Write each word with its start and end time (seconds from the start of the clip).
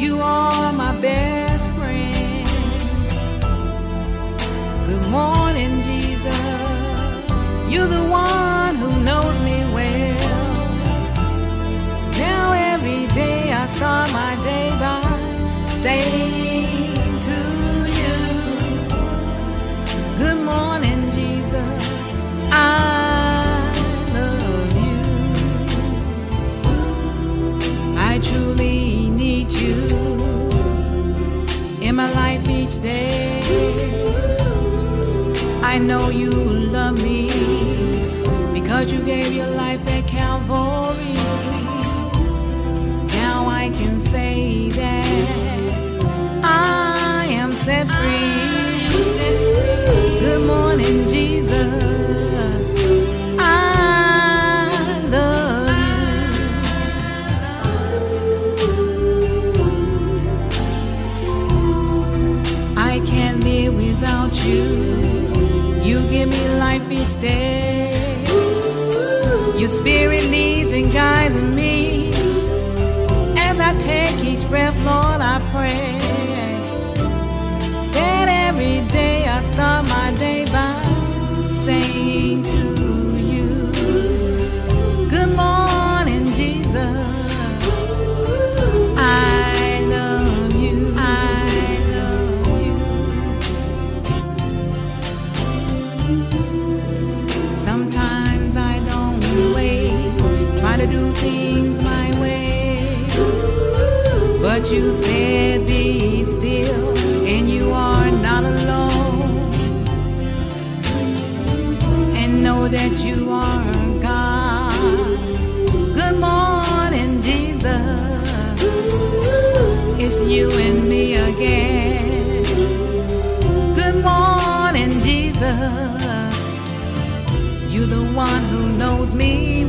You 0.00 0.18
are 0.22 0.72
my 0.72 0.98
best 0.98 1.68
friend. 1.76 2.46
Good 4.86 5.06
morning, 5.10 5.70
Jesus. 5.82 6.40
You're 7.68 7.86
the 7.86 8.08
one. 8.10 8.49
I 35.72 35.78
know 35.78 36.08
you 36.10 36.30
love 36.30 37.00
me 37.00 37.28
because 38.52 38.90
you 38.92 39.00
gave 39.04 39.32
your 39.32 39.46
life. 39.46 39.59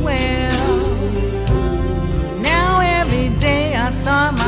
well. 0.02 0.86
Now 2.42 2.80
every 2.80 3.28
day 3.38 3.74
I 3.74 3.90
start 3.90 4.41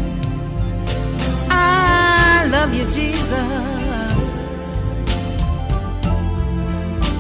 I 1.50 2.48
love 2.52 2.74
you, 2.74 2.86
Jesus. 2.86 4.48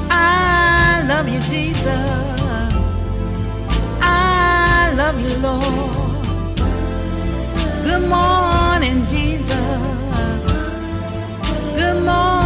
I 0.09 1.03
love 1.07 1.28
you, 1.29 1.41
Jesus. 1.41 2.73
I 4.01 4.94
love 4.96 5.19
you, 5.19 5.35
Lord. 5.41 6.25
Good 7.84 8.09
morning 8.09 8.48
morning, 8.79 9.06
Jesus. 9.07 9.57
Good 11.75 12.06
morning. 12.06 12.38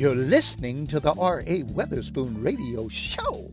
You're 0.00 0.14
listening 0.14 0.86
to 0.86 0.98
the 0.98 1.12
R.A. 1.12 1.64
Weatherspoon 1.64 2.42
Radio 2.42 2.88
Show 2.88 3.52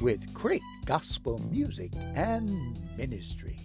with 0.00 0.32
great 0.32 0.62
gospel 0.86 1.38
music 1.50 1.92
and 2.14 2.80
ministry. 2.96 3.58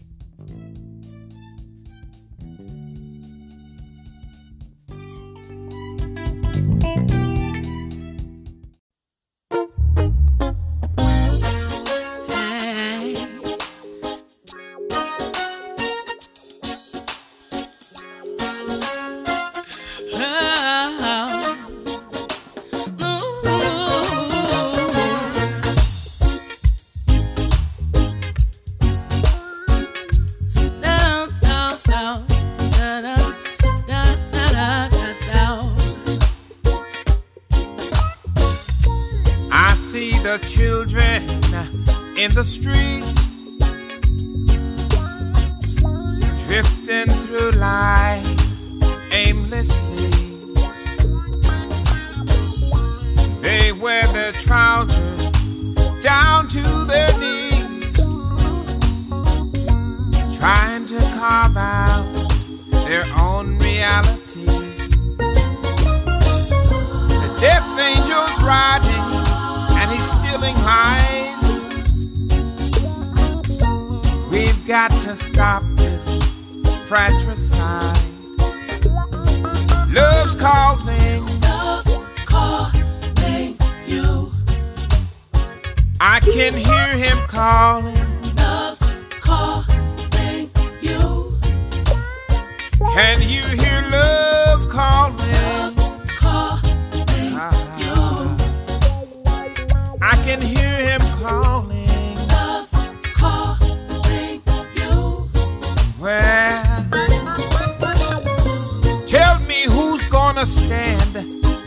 gonna 110.39 110.51
stand 110.51 111.17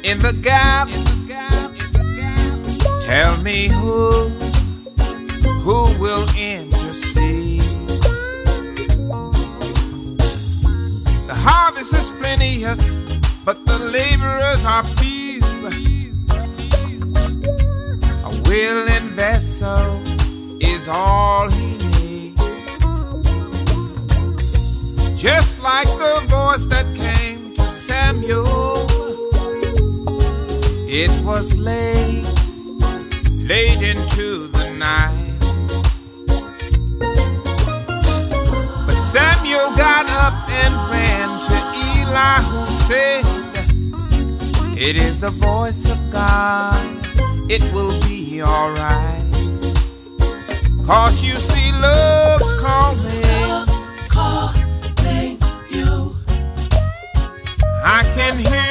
in 0.02 0.18
the 0.20 0.32
gap. 0.40 0.88
Tell 3.02 3.36
me 3.42 3.68
who, 3.68 4.30
who 5.60 5.92
will 6.00 6.26
intercede? 6.34 7.60
The 11.26 11.34
harvest 11.34 11.92
is 11.92 12.10
plenteous, 12.12 12.96
but 13.44 13.66
the 13.66 13.78
laborers 13.78 14.64
are 14.64 14.84
few. 14.84 15.42
A 18.24 18.42
willing 18.48 19.08
vessel 19.08 20.00
is 20.62 20.88
all 20.88 21.50
he 21.50 21.76
needs. 21.76 22.42
Just 25.20 25.60
like 25.60 25.88
the 25.88 26.22
voice 26.28 26.64
that 26.66 26.86
Samuel. 28.12 28.86
It 30.86 31.10
was 31.24 31.56
late, 31.56 32.26
late 33.32 33.80
into 33.80 34.48
the 34.48 34.68
night. 34.76 35.38
But 38.86 39.00
Samuel 39.00 39.74
got 39.76 40.06
up 40.10 40.46
and 40.50 40.74
ran 40.90 41.40
to 41.48 41.58
Eli, 41.86 42.42
who 42.50 42.72
said, 42.86 43.24
It 44.76 44.96
is 44.96 45.18
the 45.20 45.30
voice 45.30 45.88
of 45.88 45.98
God, 46.10 46.84
it 47.50 47.64
will 47.72 47.98
be 48.02 48.42
alright. 48.42 49.24
Cause 50.86 51.24
you 51.24 51.36
see, 51.38 51.72
love's 51.72 52.60
calling. 52.60 53.01
I 57.94 58.02
can 58.04 58.38
hear 58.38 58.61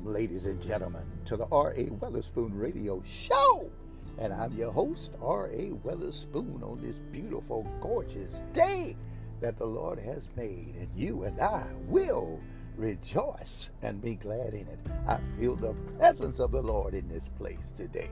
welcome, 0.00 0.14
ladies 0.14 0.46
and 0.46 0.60
gentlemen, 0.62 1.04
to 1.26 1.36
the 1.36 1.46
R.A. 1.52 1.86
Weatherspoon 1.86 2.50
Radio 2.54 3.02
Show. 3.02 3.70
And 4.18 4.32
I'm 4.32 4.52
your 4.54 4.72
host, 4.72 5.16
R.A. 5.22 5.72
Weatherspoon, 5.84 6.62
on 6.62 6.80
this 6.80 6.96
beautiful, 7.12 7.66
gorgeous 7.80 8.40
day 8.52 8.96
that 9.40 9.58
the 9.58 9.66
Lord 9.66 9.98
has 9.98 10.28
made. 10.36 10.74
And 10.78 10.88
you 10.96 11.24
and 11.24 11.40
I 11.40 11.64
will 11.86 12.40
rejoice 12.76 13.70
and 13.82 14.00
be 14.00 14.14
glad 14.14 14.54
in 14.54 14.66
it. 14.68 14.78
I 15.06 15.18
feel 15.38 15.56
the 15.56 15.74
presence 15.98 16.38
of 16.38 16.52
the 16.52 16.62
Lord 16.62 16.94
in 16.94 17.08
this 17.08 17.28
place 17.28 17.72
today. 17.76 18.10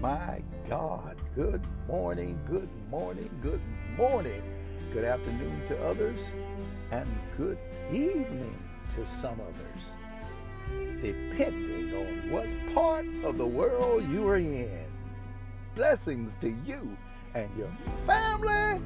My 0.00 0.42
God, 0.68 1.16
good 1.34 1.62
morning, 1.86 2.38
good 2.48 2.68
morning, 2.90 3.30
good 3.42 3.60
morning, 3.96 4.42
good 4.92 5.04
afternoon 5.04 5.60
to 5.68 5.84
others, 5.84 6.20
and 6.90 7.06
good 7.36 7.58
evening 7.90 8.56
to 8.94 9.06
some 9.06 9.40
others, 9.40 9.65
depending 11.00 11.94
on 11.94 12.30
what 12.30 12.46
part 12.74 13.06
of 13.24 13.38
the 13.38 13.46
world 13.46 14.08
you 14.08 14.26
are 14.28 14.36
in. 14.36 14.86
Blessings 15.74 16.36
to 16.36 16.48
you 16.64 16.96
and 17.34 17.50
your 17.56 17.70
family 18.06 18.80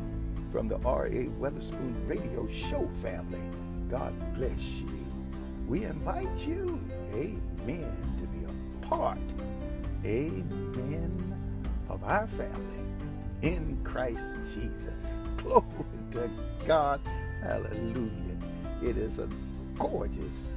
from 0.53 0.69
the 0.69 0.79
R.A. 0.85 1.27
Weatherspoon 1.41 2.09
Radio 2.09 2.49
Show 2.49 2.89
family. 3.03 3.41
God 3.89 4.13
bless 4.35 4.61
you. 4.61 4.89
We 5.69 5.85
invite 5.85 6.37
you, 6.39 6.81
amen, 7.15 7.97
to 8.19 8.27
be 8.27 8.45
a 8.45 8.87
part, 8.87 9.19
amen, 10.05 11.65
of 11.89 12.03
our 12.03 12.27
family 12.27 12.81
in 13.43 13.79
Christ 13.85 14.39
Jesus. 14.55 15.21
Glory 15.37 15.65
to 16.13 16.31
God. 16.67 17.01
Hallelujah. 17.43 18.37
It 18.83 18.97
is 18.97 19.19
a 19.19 19.29
gorgeous, 19.79 20.55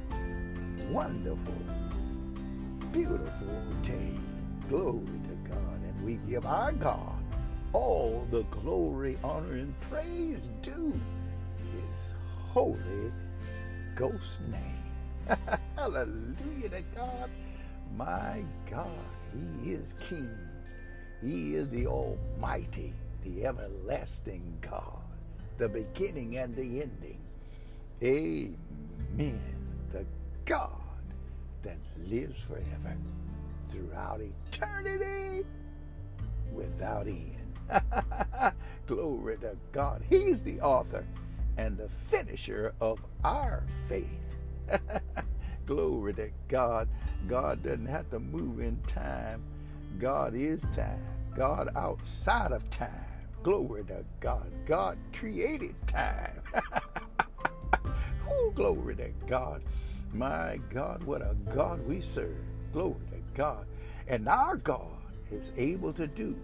wonderful, 0.90 1.54
beautiful 2.92 3.64
day. 3.82 4.14
Glory 4.68 5.00
to 5.00 5.50
God. 5.50 5.80
And 5.82 6.04
we 6.04 6.14
give 6.28 6.46
our 6.46 6.72
God 6.72 7.22
all 7.72 8.26
the 8.30 8.42
glory, 8.44 9.18
honor, 9.24 9.54
and 9.54 9.78
praise 9.82 10.48
due 10.62 10.98
his 11.58 12.14
holy 12.52 13.12
ghost 13.96 14.40
name. 14.50 15.38
Hallelujah 15.76 16.68
to 16.70 16.82
God. 16.94 17.30
My 17.96 18.42
God, 18.70 18.88
he 19.32 19.72
is 19.72 19.94
King. 20.08 20.30
He 21.22 21.54
is 21.54 21.68
the 21.70 21.86
Almighty, 21.86 22.92
the 23.22 23.46
everlasting 23.46 24.58
God, 24.60 25.02
the 25.58 25.68
beginning 25.68 26.36
and 26.38 26.54
the 26.54 26.82
ending. 26.82 27.18
Amen. 28.02 29.53
God 30.44 30.70
that 31.62 31.78
lives 32.06 32.40
forever 32.40 32.96
throughout 33.70 34.20
eternity 34.20 35.46
without 36.52 37.06
end. 37.06 37.36
Glory 38.86 39.38
to 39.38 39.56
God. 39.72 40.02
He's 40.08 40.42
the 40.42 40.60
author 40.60 41.06
and 41.56 41.76
the 41.76 41.88
finisher 41.88 42.74
of 42.80 43.00
our 43.24 43.64
faith. 43.88 44.06
Glory 45.66 46.14
to 46.14 46.30
God. 46.48 46.88
God 47.26 47.62
doesn't 47.62 47.86
have 47.86 48.10
to 48.10 48.18
move 48.18 48.60
in 48.60 48.78
time. 48.86 49.42
God 49.98 50.34
is 50.34 50.62
time. 50.74 51.02
God 51.34 51.70
outside 51.74 52.52
of 52.52 52.68
time. 52.70 52.90
Glory 53.42 53.84
to 53.84 54.04
God. 54.20 54.50
God 54.66 54.98
created 55.12 55.74
time. 55.86 56.42
oh, 58.28 58.52
glory 58.54 58.96
to 58.96 59.10
God. 59.26 59.62
My 60.14 60.60
God, 60.72 61.02
what 61.02 61.22
a 61.22 61.34
God 61.52 61.84
we 61.86 62.00
serve. 62.00 62.36
Glory 62.72 62.94
to 63.10 63.18
God. 63.34 63.66
And 64.06 64.28
our 64.28 64.56
God 64.56 65.02
is 65.32 65.50
able 65.56 65.92
to 65.94 66.06
do 66.06 66.36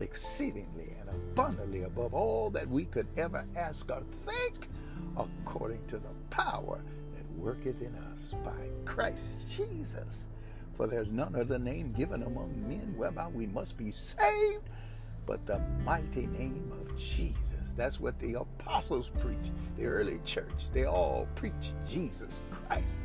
exceedingly 0.00 0.94
and 1.00 1.08
abundantly 1.10 1.82
above 1.82 2.14
all 2.14 2.50
that 2.50 2.68
we 2.68 2.86
could 2.86 3.06
ever 3.16 3.44
ask 3.56 3.90
or 3.90 4.02
think, 4.24 4.68
according 5.16 5.86
to 5.88 5.98
the 5.98 6.14
power 6.30 6.80
that 7.14 7.38
worketh 7.38 7.82
in 7.82 7.94
us 7.94 8.32
by 8.42 8.68
Christ 8.86 9.38
Jesus. 9.50 10.28
For 10.76 10.86
there's 10.86 11.12
none 11.12 11.36
other 11.36 11.58
name 11.58 11.92
given 11.92 12.22
among 12.22 12.54
men 12.66 12.94
whereby 12.96 13.28
we 13.28 13.46
must 13.46 13.76
be 13.76 13.90
saved 13.90 14.68
but 15.26 15.44
the 15.44 15.58
mighty 15.84 16.26
name 16.26 16.72
of 16.80 16.96
Jesus. 16.96 17.55
That's 17.76 18.00
what 18.00 18.18
the 18.18 18.34
apostles 18.34 19.10
preach, 19.20 19.50
the 19.76 19.86
early 19.86 20.18
church. 20.24 20.68
They 20.72 20.84
all 20.84 21.26
preach 21.34 21.72
Jesus 21.88 22.40
Christ. 22.50 22.96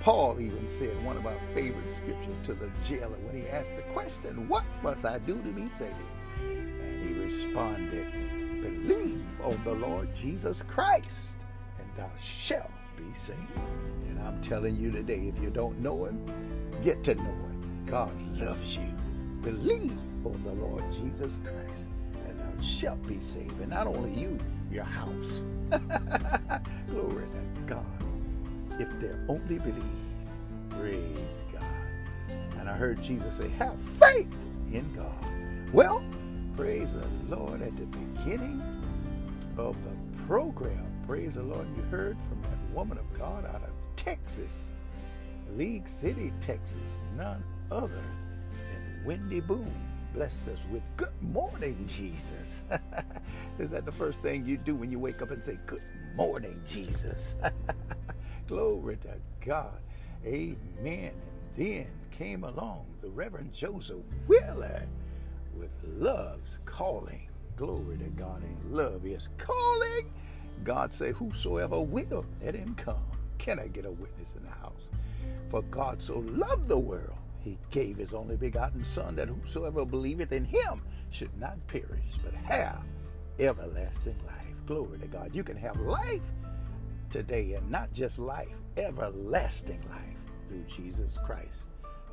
Paul 0.00 0.38
even 0.38 0.68
said 0.68 1.02
one 1.04 1.16
of 1.16 1.26
our 1.26 1.38
favorite 1.54 1.90
scriptures 1.90 2.36
to 2.44 2.54
the 2.54 2.70
jailer 2.84 3.16
when 3.26 3.42
he 3.42 3.48
asked 3.48 3.74
the 3.74 3.82
question, 3.92 4.48
What 4.48 4.64
must 4.82 5.04
I 5.04 5.18
do 5.18 5.40
to 5.42 5.48
be 5.48 5.68
saved? 5.68 5.94
And 6.40 7.08
he 7.08 7.24
responded, 7.24 8.12
Believe 8.62 9.24
on 9.42 9.60
the 9.64 9.72
Lord 9.72 10.14
Jesus 10.14 10.62
Christ, 10.62 11.36
and 11.78 11.88
thou 11.96 12.10
shalt 12.20 12.70
be 12.96 13.18
saved. 13.18 13.38
And 14.08 14.20
I'm 14.20 14.40
telling 14.42 14.76
you 14.76 14.90
today, 14.90 15.32
if 15.34 15.42
you 15.42 15.50
don't 15.50 15.80
know 15.80 16.04
him, 16.04 16.20
get 16.82 17.02
to 17.04 17.14
know 17.14 17.22
him. 17.22 17.84
God 17.86 18.12
loves 18.38 18.76
you. 18.76 18.92
Believe 19.42 19.98
on 20.24 20.42
the 20.44 20.52
Lord 20.52 20.84
Jesus 20.92 21.38
Christ, 21.42 21.88
shalt 22.62 23.06
be 23.06 23.20
saved. 23.20 23.58
And 23.60 23.70
not 23.70 23.86
only 23.86 24.12
you, 24.18 24.38
your 24.70 24.84
house. 24.84 25.40
Glory 26.88 27.24
to 27.54 27.60
God. 27.66 27.86
If 28.78 28.88
they 29.00 29.10
only 29.28 29.58
believe. 29.58 29.84
Praise 30.70 31.16
God. 31.52 31.64
And 32.58 32.68
I 32.68 32.76
heard 32.76 33.02
Jesus 33.02 33.34
say, 33.34 33.48
Have 33.58 33.76
faith 34.00 34.32
in 34.72 34.92
God. 34.94 35.72
Well, 35.72 36.02
praise 36.56 36.88
the 36.92 37.36
Lord 37.36 37.62
at 37.62 37.76
the 37.76 37.86
beginning 37.86 38.62
of 39.56 39.76
the 39.84 40.22
program. 40.26 40.86
Praise 41.06 41.34
the 41.34 41.42
Lord. 41.42 41.66
You 41.76 41.82
heard 41.84 42.16
from 42.28 42.42
that 42.42 42.74
woman 42.74 42.98
of 42.98 43.18
God 43.18 43.44
out 43.46 43.62
of 43.62 43.70
Texas, 43.96 44.70
League 45.56 45.88
City, 45.88 46.32
Texas. 46.40 46.76
None 47.16 47.42
other 47.70 48.02
than 48.52 49.04
Wendy 49.04 49.40
Boone 49.40 49.93
blessed 50.14 50.46
us 50.46 50.58
with 50.70 50.82
good 50.96 51.20
morning, 51.20 51.76
Jesus. 51.88 52.62
Is 53.58 53.70
that 53.70 53.84
the 53.84 53.92
first 53.92 54.20
thing 54.20 54.46
you 54.46 54.56
do 54.56 54.76
when 54.76 54.90
you 54.90 54.98
wake 54.98 55.20
up 55.20 55.32
and 55.32 55.42
say, 55.42 55.58
Good 55.66 55.82
morning, 56.14 56.60
Jesus? 56.66 57.34
Glory 58.46 58.96
to 58.98 59.14
God. 59.44 59.80
Amen. 60.24 60.56
And 60.86 61.12
then 61.56 61.86
came 62.12 62.44
along 62.44 62.86
the 63.02 63.08
Reverend 63.10 63.52
Joseph 63.52 64.02
Wheeler 64.28 64.86
with 65.58 65.76
Love's 65.98 66.58
Calling. 66.64 67.28
Glory 67.56 67.98
to 67.98 68.04
God. 68.04 68.42
And 68.42 68.72
love 68.72 69.04
is 69.04 69.28
calling. 69.36 70.12
God 70.62 70.92
say, 70.92 71.10
Whosoever 71.10 71.80
will, 71.80 72.24
let 72.42 72.54
him 72.54 72.74
come. 72.76 73.02
Can 73.38 73.58
I 73.58 73.66
get 73.66 73.84
a 73.84 73.90
witness 73.90 74.34
in 74.36 74.44
the 74.44 74.50
house? 74.50 74.88
For 75.50 75.62
God 75.62 76.00
so 76.00 76.24
loved 76.28 76.68
the 76.68 76.78
world, 76.78 77.18
he 77.44 77.58
gave 77.70 77.98
his 77.98 78.14
only 78.14 78.36
begotten 78.36 78.82
Son, 78.82 79.14
that 79.16 79.28
whosoever 79.28 79.84
believeth 79.84 80.32
in 80.32 80.44
him 80.44 80.82
should 81.10 81.38
not 81.38 81.58
perish, 81.66 82.18
but 82.22 82.32
have 82.34 82.82
everlasting 83.38 84.16
life. 84.26 84.56
Glory 84.66 84.98
to 84.98 85.06
God. 85.06 85.34
You 85.34 85.44
can 85.44 85.56
have 85.56 85.78
life 85.78 86.22
today, 87.10 87.52
and 87.52 87.70
not 87.70 87.92
just 87.92 88.18
life, 88.18 88.48
everlasting 88.76 89.80
life 89.90 90.48
through 90.48 90.64
Jesus 90.64 91.18
Christ, 91.24 91.68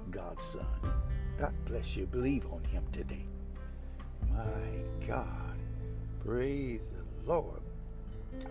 God's 0.10 0.44
Son. 0.44 0.66
God 1.40 1.54
bless 1.66 1.96
you. 1.96 2.06
Believe 2.06 2.46
on 2.52 2.64
him 2.66 2.84
today. 2.92 3.26
My 4.30 5.08
God. 5.08 5.58
Praise 6.24 6.92
the 6.92 7.32
Lord. 7.32 7.62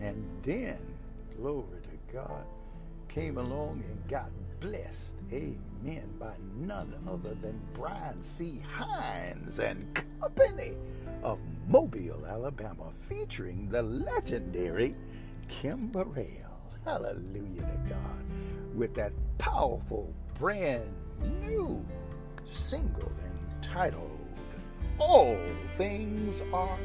And 0.00 0.24
then, 0.42 0.78
glory 1.36 1.80
to 1.82 2.14
God, 2.14 2.44
came 3.08 3.38
along 3.38 3.82
and 3.88 4.08
got 4.08 4.30
blessed, 4.60 5.14
amen, 5.32 5.69
by 6.18 6.34
none 6.56 6.94
other 7.08 7.34
than 7.34 7.58
Brian 7.72 8.22
C. 8.22 8.60
Hines 8.70 9.60
and 9.60 9.86
company 10.20 10.74
of 11.22 11.38
Mobile, 11.68 12.26
Alabama, 12.28 12.92
featuring 13.08 13.68
the 13.70 13.82
legendary 13.82 14.94
Kim 15.48 15.88
Burrell. 15.88 16.26
Hallelujah 16.84 17.62
to 17.62 17.88
God. 17.88 18.74
With 18.74 18.94
that 18.94 19.12
powerful, 19.38 20.12
brand 20.38 20.84
new 21.40 21.84
single 22.46 23.10
entitled 23.62 24.10
All 24.98 25.38
Things 25.78 26.42
Are 26.52 26.78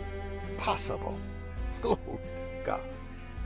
Possible. 0.57 1.19
Glory 1.81 1.99
to 1.99 2.65
God. 2.65 2.81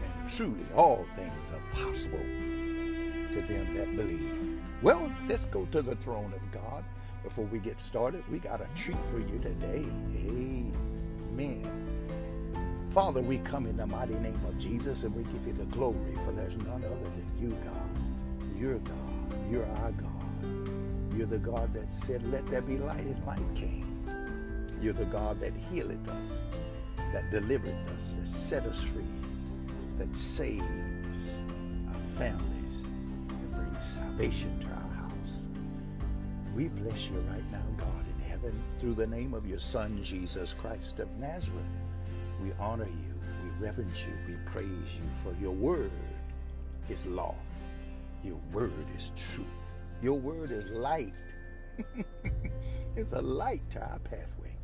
And 0.03 0.31
truly, 0.31 0.65
all 0.75 1.05
things 1.15 1.51
are 1.51 1.83
possible 1.83 2.19
to 2.19 3.41
them 3.47 3.75
that 3.75 3.95
believe. 3.95 4.48
Well, 4.81 5.11
let's 5.27 5.45
go 5.45 5.65
to 5.65 5.81
the 5.81 5.95
throne 5.97 6.33
of 6.33 6.51
God. 6.53 6.85
Before 7.23 7.43
we 7.45 7.59
get 7.59 7.81
started, 7.81 8.23
we 8.31 8.39
got 8.39 8.61
a 8.61 8.67
treat 8.75 8.97
for 9.11 9.19
you 9.19 9.37
today. 9.39 9.85
Amen. 10.15 11.69
Father, 12.91 13.21
we 13.21 13.39
come 13.39 13.65
in 13.65 13.75
the 13.75 13.85
mighty 13.85 14.13
name 14.15 14.39
of 14.47 14.57
Jesus 14.57 15.03
and 15.03 15.13
we 15.13 15.23
give 15.23 15.45
you 15.45 15.51
the 15.53 15.65
glory, 15.65 16.15
for 16.23 16.31
there's 16.31 16.55
none 16.55 16.81
other 16.85 17.09
than 17.09 17.29
you, 17.37 17.49
God. 17.49 18.57
You're 18.57 18.79
God. 18.79 19.51
You're 19.51 19.65
our 19.65 19.91
God. 19.91 20.13
You're 21.15 21.27
the 21.27 21.39
God 21.39 21.73
that 21.73 21.91
said, 21.91 22.25
Let 22.31 22.45
there 22.47 22.61
be 22.61 22.77
light, 22.77 23.01
and 23.01 23.25
light 23.25 23.55
came. 23.55 24.05
You're 24.81 24.93
the 24.93 25.05
God 25.05 25.41
that 25.41 25.51
healeth 25.69 26.07
us, 26.07 26.39
that 27.11 27.29
delivered 27.31 27.75
us, 27.75 28.15
that 28.17 28.31
set 28.31 28.63
us 28.63 28.79
free, 28.79 29.03
that 29.97 30.15
saves 30.15 30.63
our 31.89 32.01
bring 32.15 32.58
salvation 33.81 34.59
to 34.59 34.65
our 34.65 35.07
house. 35.07 35.45
We 36.55 36.67
bless 36.67 37.09
you 37.09 37.17
right 37.31 37.51
now, 37.51 37.63
God, 37.77 38.05
in 38.07 38.29
heaven, 38.29 38.53
through 38.79 38.95
the 38.95 39.07
name 39.07 39.33
of 39.33 39.47
your 39.47 39.59
Son, 39.59 39.99
Jesus 40.03 40.53
Christ 40.53 40.99
of 40.99 41.09
Nazareth. 41.17 41.59
We 42.43 42.51
honor 42.59 42.85
you, 42.85 43.13
we 43.43 43.65
reverence 43.65 43.95
you, 44.05 44.13
we 44.27 44.51
praise 44.51 44.67
you, 44.67 45.09
for 45.23 45.35
your 45.41 45.51
word 45.51 45.91
is 46.89 47.05
law. 47.05 47.35
Your 48.23 48.39
word 48.51 48.73
is 48.97 49.11
truth. 49.15 49.47
Your 50.01 50.17
word 50.19 50.51
is 50.51 50.65
light. 50.71 51.13
it's 52.95 53.13
a 53.13 53.21
light 53.21 53.61
to 53.71 53.81
our 53.81 53.99
pathway. 53.99 54.55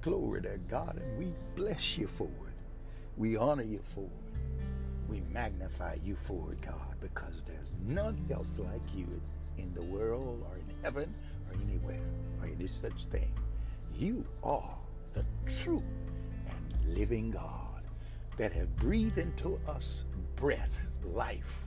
Glory 0.00 0.42
to 0.42 0.58
God, 0.68 1.00
and 1.02 1.18
we 1.18 1.32
bless 1.54 1.98
you 1.98 2.06
for 2.06 2.24
it. 2.24 2.54
We 3.16 3.36
honor 3.36 3.62
you 3.62 3.80
for 3.94 4.04
it. 4.04 4.25
We 5.08 5.22
magnify 5.32 5.98
you 6.04 6.16
for 6.26 6.52
it, 6.52 6.60
God, 6.60 6.96
because 7.00 7.42
there's 7.46 7.68
none 7.84 8.18
else 8.32 8.58
like 8.58 8.94
you 8.94 9.06
in 9.58 9.72
the 9.74 9.82
world 9.82 10.44
or 10.48 10.56
in 10.56 10.74
heaven 10.82 11.14
or 11.48 11.60
anywhere 11.68 12.00
or 12.40 12.48
any 12.48 12.66
such 12.66 13.04
thing. 13.06 13.32
You 13.94 14.24
are 14.42 14.76
the 15.14 15.24
true 15.46 15.82
and 16.48 16.96
living 16.96 17.30
God 17.30 17.82
that 18.36 18.52
have 18.52 18.74
breathed 18.76 19.18
into 19.18 19.58
us 19.68 20.04
breath, 20.34 20.78
life. 21.04 21.58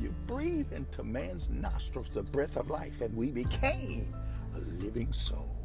You 0.00 0.14
breathe 0.26 0.72
into 0.72 1.02
man's 1.02 1.48
nostrils 1.50 2.08
the 2.12 2.22
breath 2.22 2.56
of 2.56 2.70
life, 2.70 3.00
and 3.00 3.14
we 3.16 3.30
became 3.30 4.14
a 4.54 4.58
living 4.82 5.12
soul. 5.12 5.56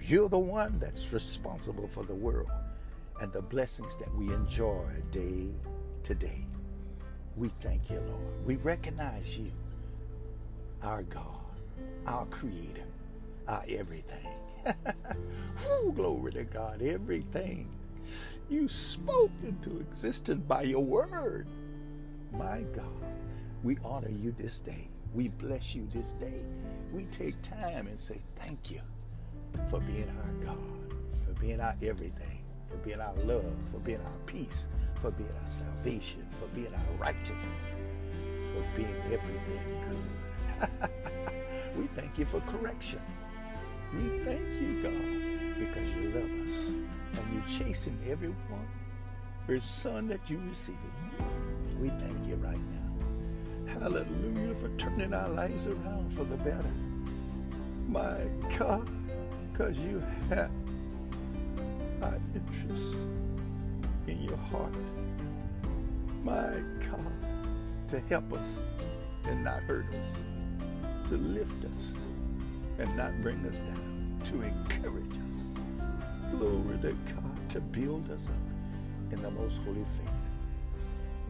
You're 0.00 0.28
the 0.28 0.38
one 0.38 0.78
that's 0.78 1.12
responsible 1.12 1.88
for 1.88 2.02
the 2.04 2.14
world 2.14 2.50
and 3.20 3.32
the 3.32 3.42
blessings 3.42 3.96
that 3.96 4.14
we 4.14 4.32
enjoy 4.34 4.84
day 5.10 5.48
to 6.04 6.14
day. 6.14 6.44
We 7.36 7.50
thank 7.60 7.90
you, 7.90 7.96
Lord. 7.96 8.46
We 8.46 8.56
recognize 8.56 9.38
you, 9.38 9.50
our 10.82 11.02
God, 11.02 11.24
our 12.06 12.26
Creator, 12.26 12.84
our 13.48 13.64
everything. 13.68 14.28
Glory 15.94 16.32
to 16.32 16.44
God, 16.44 16.82
everything. 16.82 17.68
You 18.50 18.68
spoke 18.68 19.30
into 19.42 19.80
existence 19.80 20.42
by 20.46 20.62
your 20.62 20.84
word. 20.84 21.46
My 22.32 22.60
God, 22.74 22.84
we 23.62 23.78
honor 23.84 24.10
you 24.10 24.34
this 24.38 24.58
day. 24.58 24.88
We 25.14 25.28
bless 25.28 25.74
you 25.74 25.86
this 25.90 26.12
day. 26.20 26.42
We 26.92 27.04
take 27.06 27.40
time 27.40 27.86
and 27.86 27.98
say 27.98 28.20
thank 28.36 28.70
you 28.70 28.80
for 29.70 29.80
being 29.80 30.10
our 30.10 30.46
God, 30.46 30.94
for 31.24 31.32
being 31.40 31.60
our 31.60 31.74
everything, 31.82 32.44
for 32.68 32.76
being 32.78 33.00
our 33.00 33.14
love, 33.24 33.54
for 33.72 33.78
being 33.78 34.00
our 34.00 34.18
peace, 34.26 34.68
for 35.04 35.10
being 35.10 35.28
our 35.44 35.50
salvation, 35.50 36.26
for 36.40 36.46
being 36.54 36.72
our 36.72 36.96
righteousness, 36.98 37.74
for 38.54 38.64
being 38.74 38.96
everything 39.12 39.84
good. 39.90 40.90
we 41.76 41.86
thank 41.88 42.18
you 42.18 42.24
for 42.24 42.40
correction. 42.40 43.02
We 43.92 44.20
thank 44.20 44.40
you, 44.58 44.82
God, 44.82 45.58
because 45.58 45.86
you 45.94 46.08
love 46.08 46.24
us 46.24 47.18
and 47.18 47.34
you 47.34 47.42
chasing 47.58 47.98
everyone 48.08 48.66
for 49.44 49.60
son 49.60 50.08
that 50.08 50.30
you 50.30 50.40
received. 50.48 50.78
We 51.78 51.90
thank 51.90 52.26
you 52.26 52.36
right 52.36 52.56
now. 52.56 53.78
Hallelujah 53.78 54.54
for 54.54 54.70
turning 54.78 55.12
our 55.12 55.28
lives 55.28 55.66
around 55.66 56.14
for 56.14 56.24
the 56.24 56.38
better. 56.38 56.72
My 57.88 58.22
God, 58.58 58.88
because 59.52 59.76
you 59.76 60.02
have 60.30 60.50
our 62.00 62.18
interest 62.34 62.96
in 64.06 64.22
your 64.22 64.36
heart. 64.36 64.74
My 66.24 66.54
God, 66.80 67.88
to 67.88 68.00
help 68.08 68.32
us 68.32 68.56
and 69.26 69.44
not 69.44 69.60
hurt 69.64 69.84
us, 69.88 71.10
to 71.10 71.18
lift 71.18 71.62
us 71.66 71.92
and 72.78 72.96
not 72.96 73.12
bring 73.20 73.44
us 73.44 73.54
down, 73.54 74.18
to 74.24 74.40
encourage 74.40 75.12
us. 75.12 76.30
Glory 76.30 76.78
to 76.78 76.92
God, 77.12 77.50
to 77.50 77.60
build 77.60 78.10
us 78.10 78.28
up 78.28 79.12
in 79.12 79.20
the 79.20 79.30
most 79.32 79.58
holy 79.64 79.84
faith. 79.98 80.14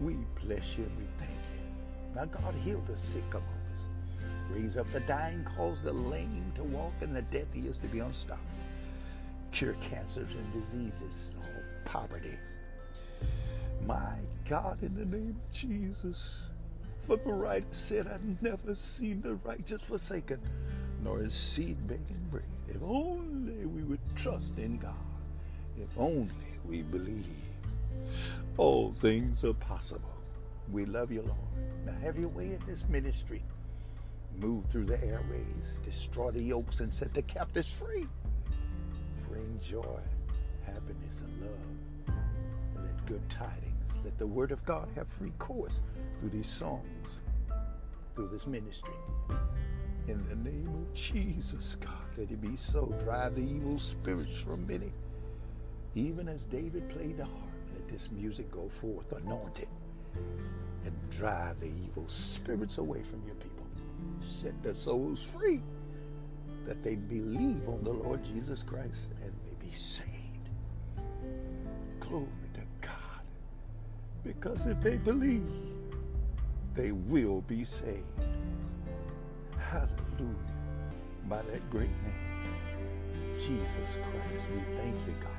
We 0.01 0.17
bless 0.45 0.79
you 0.79 0.85
and 0.85 0.97
we 0.97 1.05
thank 1.19 1.33
you. 1.33 2.15
Now, 2.15 2.27
God, 2.27 2.55
heal 2.55 2.81
the 2.87 2.97
sick 2.97 3.25
among 3.31 3.43
us. 3.43 4.25
Raise 4.49 4.77
up 4.77 4.89
the 4.93 5.01
dying, 5.01 5.45
cause 5.57 5.83
the 5.83 5.93
lame 5.93 6.53
to 6.55 6.63
walk, 6.63 6.93
and 7.01 7.17
the 7.17 7.23
deaf 7.23 7.49
ears 7.57 7.79
to 7.79 7.89
be 7.89 7.99
unstopped. 7.99 8.41
Cure 9.51 9.75
cancers 9.91 10.37
and 10.37 10.53
diseases, 10.53 11.33
all 11.37 11.63
poverty. 11.85 12.39
My 13.85 14.15
God, 14.49 14.83
in 14.83 14.95
the 14.95 15.05
name 15.07 15.37
of 15.39 15.53
Jesus, 15.53 16.49
for 17.07 17.17
the 17.17 17.33
writer 17.33 17.67
said, 17.71 18.07
I've 18.07 18.43
never 18.43 18.75
seen 18.75 19.21
the 19.23 19.37
righteous 19.37 19.81
forsaken, 19.83 20.41
nor 21.03 21.19
his 21.19 21.35
seed 21.35 21.87
begging 21.87 22.27
bread. 22.31 22.45
If 22.69 22.83
only 22.83 23.67
we 23.67 23.83
would 23.83 24.01
trust 24.17 24.59
in 24.59 24.79
God. 24.79 24.95
If 25.79 25.89
only 25.97 26.31
we 26.67 26.83
believe. 26.83 27.27
All 28.57 28.93
things 28.93 29.45
are 29.45 29.55
possible. 29.55 30.15
We 30.71 30.85
love 30.85 31.11
you, 31.11 31.23
Lord. 31.23 31.39
Now 31.87 31.95
have 32.03 32.19
your 32.19 32.29
way 32.29 32.47
in 32.47 32.61
this 32.67 32.85
ministry. 32.89 33.43
Move 34.37 34.67
through 34.67 34.87
the 34.87 35.03
airways, 35.05 35.81
destroy 35.85 36.31
the 36.31 36.43
yokes, 36.43 36.81
and 36.81 36.93
set 36.93 37.15
the 37.15 37.23
captives 37.23 37.71
free. 37.71 38.07
Bring 39.29 39.61
joy, 39.63 40.01
happiness, 40.65 41.21
and 41.21 41.41
love. 41.41 42.17
Let 42.77 43.07
good 43.07 43.29
tidings, 43.31 43.74
let 44.05 44.19
the 44.19 44.27
word 44.27 44.53
of 44.53 44.65
God 44.65 44.89
have 44.97 45.09
free 45.09 45.33
course 45.39 45.75
through 46.19 46.31
these 46.31 46.49
songs, 46.49 47.21
through 48.15 48.29
this 48.29 48.47
ministry. 48.47 48.95
In 50.07 50.27
the 50.29 50.37
name 50.37 50.69
of 50.69 50.95
Jesus, 50.95 51.77
God, 51.81 51.93
let 52.17 52.31
it 52.31 52.41
be 52.41 52.57
so. 52.57 52.95
Drive 53.05 53.37
the 53.37 53.43
evil 53.43 53.79
spirits 53.79 54.41
from 54.41 54.67
many. 54.67 54.93
Even 55.95 56.29
as 56.29 56.45
David 56.45 56.89
played 56.89 57.17
the 57.17 57.25
harp, 57.25 57.39
let 57.73 57.89
this 57.89 58.11
music 58.11 58.51
go 58.51 58.69
forth 58.81 59.13
anointed 59.13 59.69
and 60.85 61.11
drive 61.11 61.59
the 61.61 61.67
evil 61.67 62.05
spirits 62.09 62.79
away 62.79 63.03
from 63.03 63.23
your 63.27 63.37
people. 63.37 63.67
Set 64.21 64.61
their 64.63 64.75
souls 64.75 65.23
free 65.23 65.61
that 66.67 66.83
they 66.83 66.97
believe 66.97 67.69
on 67.69 67.83
the 67.83 67.93
Lord 67.93 68.25
Jesus 68.25 68.63
Christ 68.63 69.11
and 69.23 69.33
may 69.45 69.69
be 69.71 69.75
saved. 69.77 70.09
Glory. 72.01 72.44
Because 74.25 74.65
if 74.67 74.81
they 74.81 74.97
believe, 74.97 75.47
they 76.75 76.93
will 76.93 77.43
be 77.43 77.65
saved. 77.65 78.03
Hallelujah. 79.59 80.35
By 81.29 81.43
that 81.43 81.71
great 81.71 81.91
name, 81.91 83.37
Jesus 83.37 83.69
Christ, 83.93 84.47
we 84.51 84.77
thank 84.77 84.97
you, 85.07 85.15
God. 85.21 85.31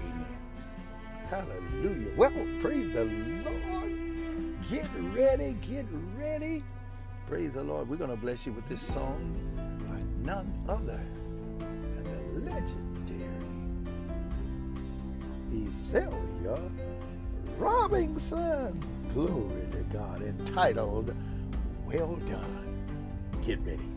Amen. 0.00 0.26
Hallelujah. 1.30 2.12
Well, 2.16 2.32
praise 2.60 2.92
the 2.92 3.04
Lord. 3.04 3.92
Get 4.70 4.88
ready, 5.14 5.54
get 5.62 5.86
ready. 6.18 6.62
Praise 7.26 7.54
the 7.54 7.62
Lord. 7.62 7.88
We're 7.88 7.96
going 7.96 8.10
to 8.10 8.16
bless 8.16 8.44
you 8.44 8.52
with 8.52 8.68
this 8.68 8.82
song 8.82 9.34
by 9.88 10.00
none 10.30 10.52
other 10.68 11.00
than 11.58 12.04
the 12.04 12.40
legendary 12.40 12.92
Ezelia 16.42 16.70
Robinson. 17.58 18.82
Glory 19.14 19.66
to 19.72 19.82
God. 19.92 20.22
Entitled 20.22 21.14
Well 21.86 22.16
Done. 22.26 22.86
Get 23.44 23.58
ready. 23.60 23.88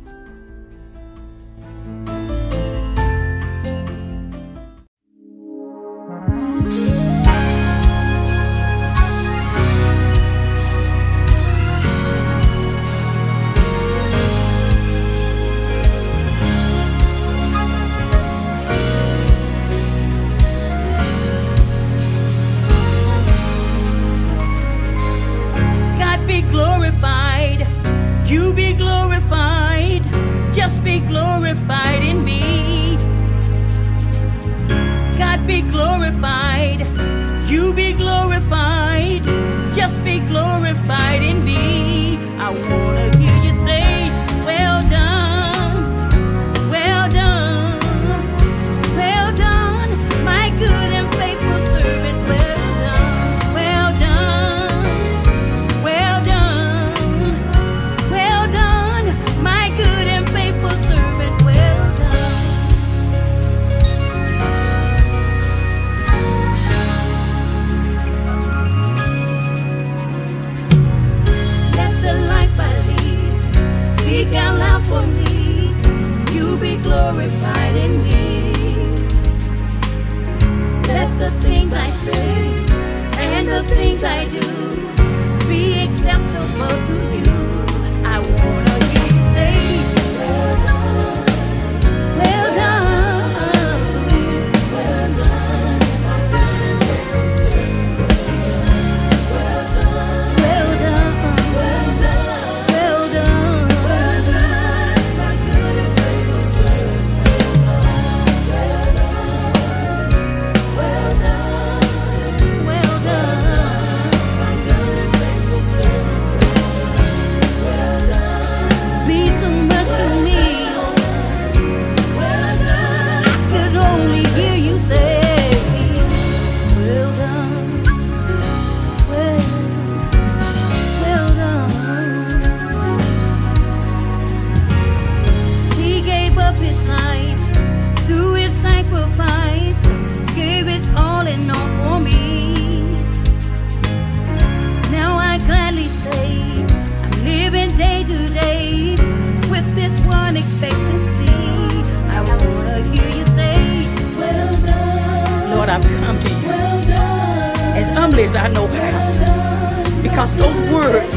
I 158.16 158.48
know 158.48 158.66
how 158.66 160.02
because 160.02 160.38
those 160.38 160.58
words 160.72 161.14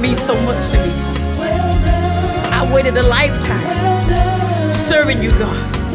mean 0.00 0.14
so 0.16 0.38
much 0.42 0.70
to 0.72 0.86
me. 0.86 0.92
I 2.52 2.70
waited 2.70 2.94
a 2.98 3.02
lifetime 3.02 4.76
serving 4.86 5.22
you, 5.22 5.30
God. 5.30 5.94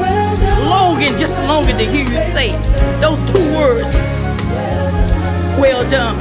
Longing, 0.68 1.16
just 1.20 1.38
longing 1.44 1.78
to 1.78 1.86
hear 1.86 2.04
you 2.04 2.20
say 2.34 2.54
those 3.00 3.20
two 3.32 3.56
words. 3.56 3.94
Well 5.60 5.88
done, 5.92 6.18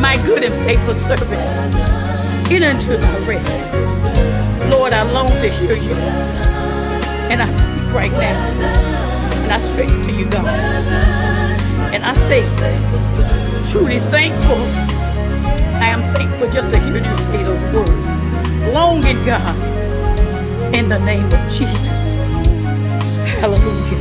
my 0.00 0.16
good 0.24 0.42
and 0.42 0.54
faithful 0.64 0.94
servant. 0.94 1.30
Get 2.48 2.62
into 2.62 2.96
thy 2.96 3.18
rest. 3.26 4.70
Lord, 4.70 4.94
I 4.94 5.02
long 5.12 5.28
to 5.28 5.50
hear 5.50 5.76
you. 5.76 5.92
And 7.30 7.42
I 7.42 7.46
speak 7.46 7.94
right 7.94 8.12
now. 8.12 8.40
And 9.42 9.52
I 9.52 9.58
speak 9.58 9.88
to 10.06 10.12
you, 10.12 10.24
God. 10.30 11.47
And 11.94 12.04
I 12.04 12.14
say, 12.28 12.42
truly 13.70 14.00
thankful. 14.10 14.62
I 15.82 15.88
am 15.88 16.02
thankful 16.14 16.50
just 16.50 16.70
to 16.72 16.78
hear 16.78 16.96
you 16.98 17.16
say 17.30 17.42
those 17.42 17.64
words. 17.74 18.06
Longing, 18.74 19.24
God, 19.24 19.56
in 20.74 20.88
the 20.88 20.98
name 20.98 21.24
of 21.26 21.50
Jesus. 21.50 22.14
Hallelujah. 23.40 23.98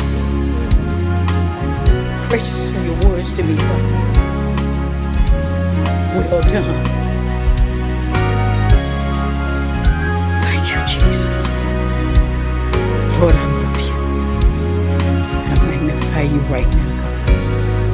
Precious 2.27 2.73
are 2.73 2.83
your 2.83 2.97
words 3.09 3.31
to 3.33 3.43
me, 3.43 3.55
God. 3.55 3.83
Well 6.15 6.41
done. 6.41 6.83
Thank 10.43 10.65
you, 10.71 10.81
Jesus. 10.87 11.39
Lord, 13.19 13.35
I 13.35 13.45
love 13.55 13.79
you. 13.79 13.95
I 15.37 15.55
magnify 15.67 16.21
you 16.23 16.39
right 16.51 16.69
now, 16.75 16.86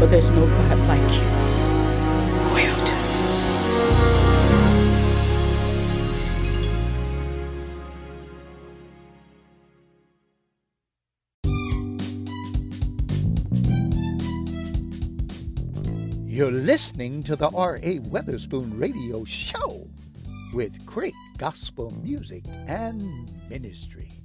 God. 0.04 0.10
For 0.10 0.12
there's 0.12 0.30
no 0.30 0.46
God 0.46 0.80
like 0.88 1.02
you. 1.14 1.22
Well. 2.54 2.80
You're 16.26 16.52
listening 16.52 17.24
to 17.24 17.36
the 17.36 17.50
R.A. 17.54 18.00
Weatherspoon 18.00 18.80
Radio 18.80 19.24
Show 19.24 19.88
with 20.54 20.86
great 20.86 21.14
gospel 21.38 21.92
music 22.04 22.44
and 22.68 23.32
ministry. 23.50 24.23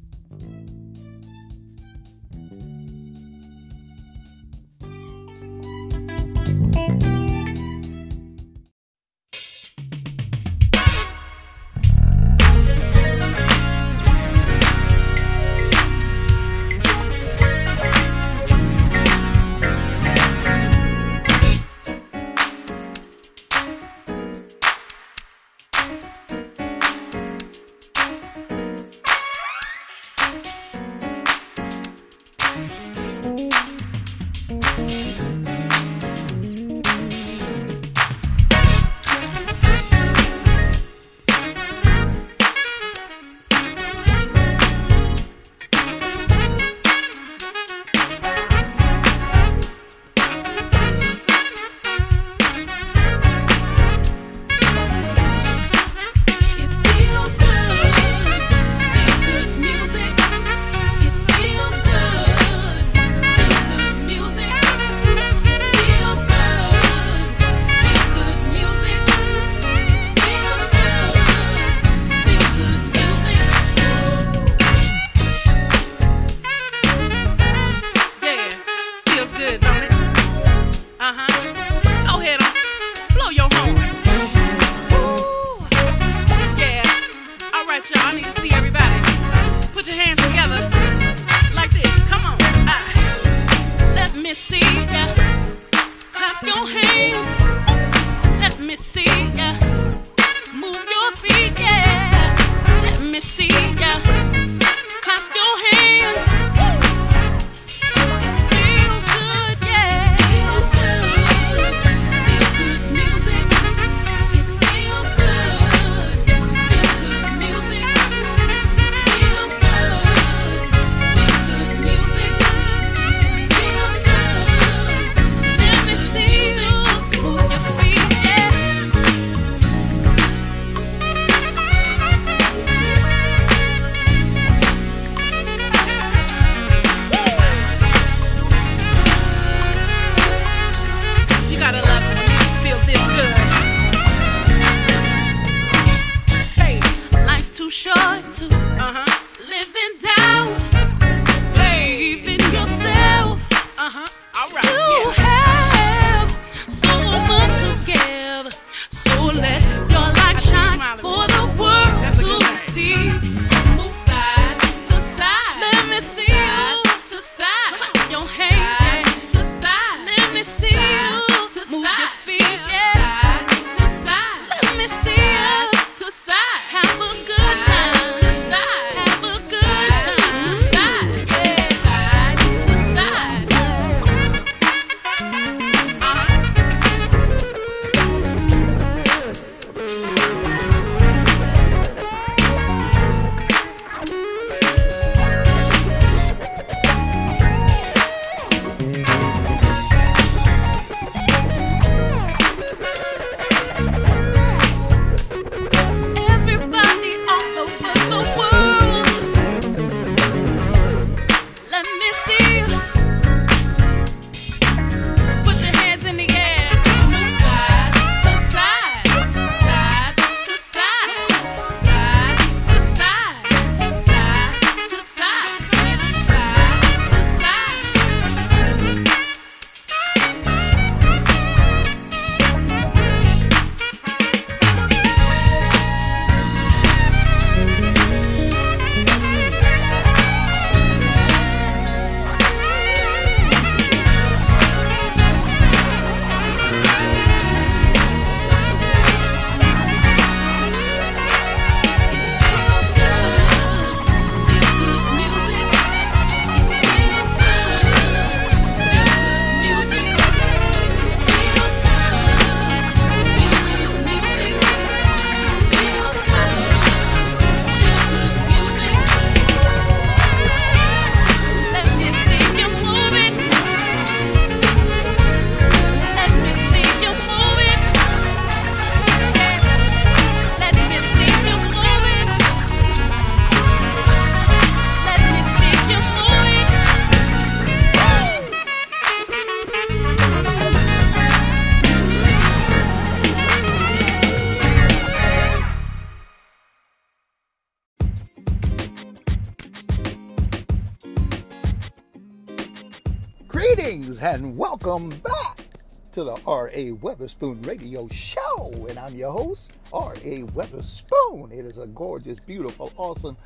R.A. 306.69 306.91
Weatherspoon 306.97 307.67
Radio 307.67 308.07
Show. 308.09 308.87
And 308.91 308.99
I'm 308.99 309.15
your 309.15 309.33
host, 309.33 309.73
R.A. 309.91 310.43
Weatherspoon. 310.53 311.51
It 311.51 311.65
is 311.65 311.79
a 311.79 311.87
gorgeous, 311.87 312.39
beautiful, 312.41 312.93
awesome, 312.99 313.39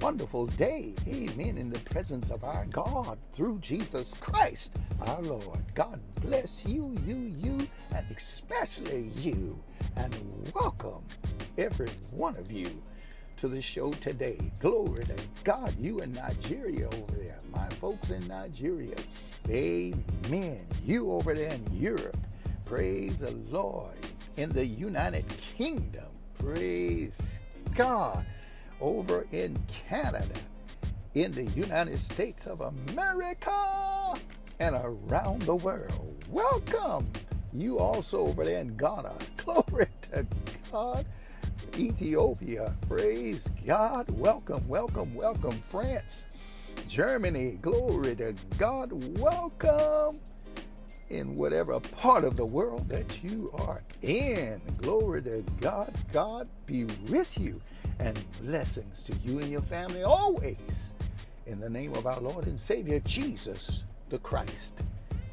wonderful 0.00 0.46
day. 0.46 0.92
Amen. 1.06 1.56
In 1.56 1.70
the 1.70 1.78
presence 1.78 2.32
of 2.32 2.42
our 2.42 2.66
God 2.66 3.16
through 3.32 3.60
Jesus 3.60 4.12
Christ, 4.14 4.74
our 5.02 5.22
Lord. 5.22 5.60
God 5.76 6.00
bless 6.20 6.66
you, 6.66 6.92
you, 7.06 7.32
you, 7.40 7.68
and 7.94 8.04
especially 8.16 9.12
you. 9.18 9.56
And 9.94 10.12
welcome 10.52 11.04
every 11.56 11.90
one 12.10 12.36
of 12.36 12.50
you 12.50 12.66
to 13.36 13.46
the 13.46 13.62
show 13.62 13.92
today. 13.92 14.40
Glory 14.58 15.04
to 15.04 15.14
God. 15.44 15.72
You 15.78 16.00
in 16.00 16.12
Nigeria 16.14 16.88
over 16.88 17.12
there. 17.12 17.38
My 17.52 17.68
folks 17.68 18.10
in 18.10 18.26
Nigeria. 18.26 18.96
Amen. 19.48 20.66
You 20.84 21.12
over 21.12 21.34
there 21.34 21.52
in 21.52 21.64
Europe. 21.72 22.16
Praise 22.64 23.18
the 23.18 23.30
Lord. 23.50 23.92
In 24.38 24.48
the 24.48 24.64
United 24.64 25.28
Kingdom. 25.28 26.06
Praise 26.38 27.20
God. 27.74 28.24
Over 28.80 29.26
in 29.32 29.58
Canada. 29.68 30.34
In 31.12 31.30
the 31.32 31.44
United 31.44 32.00
States 32.00 32.46
of 32.46 32.62
America. 32.62 34.14
And 34.60 34.76
around 34.76 35.42
the 35.42 35.56
world. 35.56 36.24
Welcome. 36.30 37.10
You 37.52 37.78
also 37.78 38.20
over 38.20 38.44
there 38.44 38.60
in 38.60 38.76
Ghana. 38.78 39.12
Glory 39.44 39.86
to 40.12 40.26
God. 40.72 41.04
Ethiopia. 41.76 42.74
Praise 42.88 43.46
God. 43.66 44.08
Welcome, 44.18 44.66
welcome, 44.68 45.14
welcome. 45.14 45.62
France, 45.70 46.26
Germany. 46.88 47.58
Glory 47.60 48.16
to 48.16 48.34
God. 48.56 48.90
Welcome 49.18 50.18
in 51.10 51.36
whatever 51.36 51.78
part 51.80 52.24
of 52.24 52.36
the 52.36 52.44
world 52.44 52.88
that 52.88 53.22
you 53.22 53.50
are 53.54 53.82
in. 54.02 54.60
Glory 54.78 55.22
to 55.22 55.44
God. 55.60 55.92
God 56.12 56.48
be 56.66 56.84
with 57.08 57.38
you 57.38 57.60
and 57.98 58.18
blessings 58.40 59.02
to 59.04 59.14
you 59.24 59.38
and 59.38 59.50
your 59.50 59.62
family 59.62 60.02
always. 60.02 60.58
In 61.46 61.60
the 61.60 61.70
name 61.70 61.94
of 61.94 62.06
our 62.06 62.20
Lord 62.20 62.46
and 62.46 62.58
Savior 62.58 63.00
Jesus 63.00 63.84
the 64.08 64.18
Christ. 64.18 64.74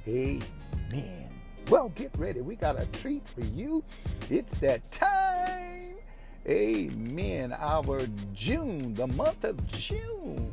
Amen. 0.07 1.29
Well, 1.69 1.89
get 1.89 2.11
ready. 2.17 2.41
We 2.41 2.55
got 2.55 2.79
a 2.79 2.85
treat 2.87 3.27
for 3.27 3.41
you. 3.41 3.83
It's 4.29 4.57
that 4.57 4.91
time. 4.91 5.95
Amen. 6.47 7.53
Our 7.53 8.07
June, 8.33 8.93
the 8.93 9.07
month 9.07 9.43
of 9.43 9.65
June. 9.67 10.49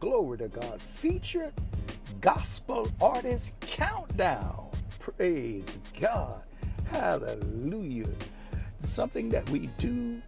Glory 0.00 0.38
to 0.38 0.48
God. 0.48 0.80
Featured 0.80 1.52
gospel 2.20 2.88
artist 3.00 3.52
countdown. 3.60 4.68
Praise 4.98 5.78
God. 6.00 6.42
Hallelujah. 6.90 8.08
Something 8.88 9.28
that 9.30 9.48
we 9.50 9.66
do 9.78 10.20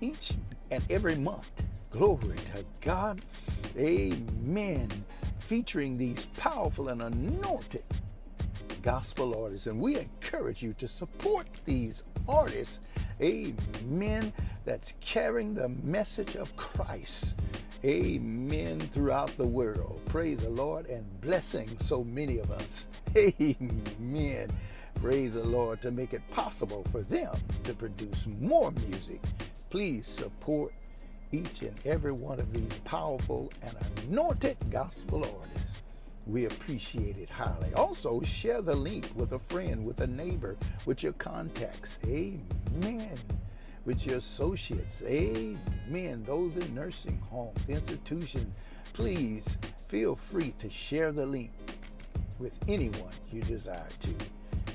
each 0.00 0.32
and 0.70 0.82
every 0.90 1.16
month. 1.16 1.50
Glory 1.90 2.36
to 2.54 2.64
God. 2.80 3.22
Amen. 3.76 4.88
Featuring 5.38 5.96
these 5.96 6.26
powerful 6.36 6.88
and 6.88 7.02
anointed 7.02 7.84
gospel 8.82 9.42
artists. 9.42 9.66
And 9.66 9.80
we 9.80 9.98
encourage 9.98 10.62
you 10.62 10.74
to 10.74 10.86
support 10.86 11.46
these 11.64 12.04
artists, 12.28 12.80
amen, 13.20 14.32
that's 14.64 14.94
carrying 15.00 15.54
the 15.54 15.68
message 15.82 16.36
of 16.36 16.54
Christ, 16.56 17.34
amen, 17.84 18.80
throughout 18.80 19.36
the 19.36 19.46
world. 19.46 20.00
Praise 20.06 20.38
the 20.38 20.48
Lord 20.50 20.86
and 20.86 21.04
blessing 21.20 21.76
so 21.80 22.02
many 22.02 22.38
of 22.38 22.50
us. 22.50 22.86
Amen. 23.16 24.50
Praise 24.96 25.34
the 25.34 25.44
Lord 25.44 25.82
to 25.82 25.90
make 25.90 26.14
it 26.14 26.22
possible 26.30 26.84
for 26.90 27.02
them 27.02 27.36
to 27.64 27.74
produce 27.74 28.26
more 28.40 28.70
music. 28.88 29.20
Please 29.70 30.06
support 30.06 30.72
each 31.32 31.62
and 31.62 31.74
every 31.84 32.12
one 32.12 32.38
of 32.40 32.52
these 32.52 32.78
powerful 32.84 33.52
and 33.62 33.76
anointed 34.06 34.56
gospel 34.70 35.24
artists. 35.40 35.82
We 36.26 36.46
appreciate 36.46 37.18
it 37.18 37.28
highly. 37.28 37.72
Also, 37.74 38.22
share 38.22 38.62
the 38.62 38.74
link 38.74 39.10
with 39.14 39.32
a 39.32 39.38
friend, 39.38 39.84
with 39.84 40.00
a 40.00 40.06
neighbor, 40.06 40.56
with 40.86 41.02
your 41.02 41.12
contacts. 41.14 41.98
Amen. 42.06 43.18
With 43.84 44.06
your 44.06 44.16
associates. 44.18 45.02
Amen. 45.06 46.22
Those 46.24 46.56
in 46.56 46.74
nursing 46.74 47.18
homes, 47.30 47.58
institutions, 47.68 48.54
please 48.92 49.44
feel 49.88 50.16
free 50.16 50.54
to 50.58 50.70
share 50.70 51.12
the 51.12 51.26
link 51.26 51.50
with 52.38 52.52
anyone 52.68 53.12
you 53.32 53.42
desire 53.42 53.86
to. 54.00 54.14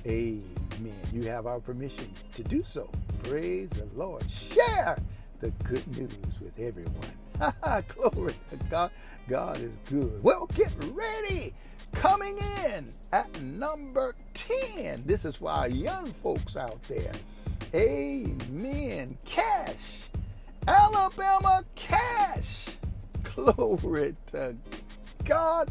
Amen. 0.08 0.94
You 1.12 1.24
have 1.24 1.46
our 1.46 1.60
permission 1.60 2.10
to 2.36 2.44
do 2.44 2.64
so. 2.64 2.90
Praise 3.24 3.70
the 3.70 3.88
Lord. 3.96 4.24
Share 4.30 4.98
the 5.40 5.50
good 5.64 5.86
news 5.98 6.40
with 6.42 6.58
everyone. 6.58 6.94
Glory 7.88 8.34
to 8.52 8.56
God. 8.70 8.92
God 9.28 9.60
is 9.60 9.72
good. 9.90 10.22
Well, 10.24 10.48
get 10.54 10.72
ready. 10.92 11.54
Coming 11.94 12.38
in 12.66 12.86
at 13.12 13.42
number 13.42 14.16
10. 14.34 15.04
This 15.06 15.26
is 15.26 15.38
for 15.38 15.50
our 15.50 15.70
young 15.70 16.06
folks 16.08 16.56
out 16.56 16.82
there. 16.84 17.12
Amen. 17.74 19.18
Cash. 19.26 19.76
Alabama 20.68 21.64
Cash. 21.76 22.68
Glory 23.36 24.16
to 24.32 24.56
God 25.26 25.70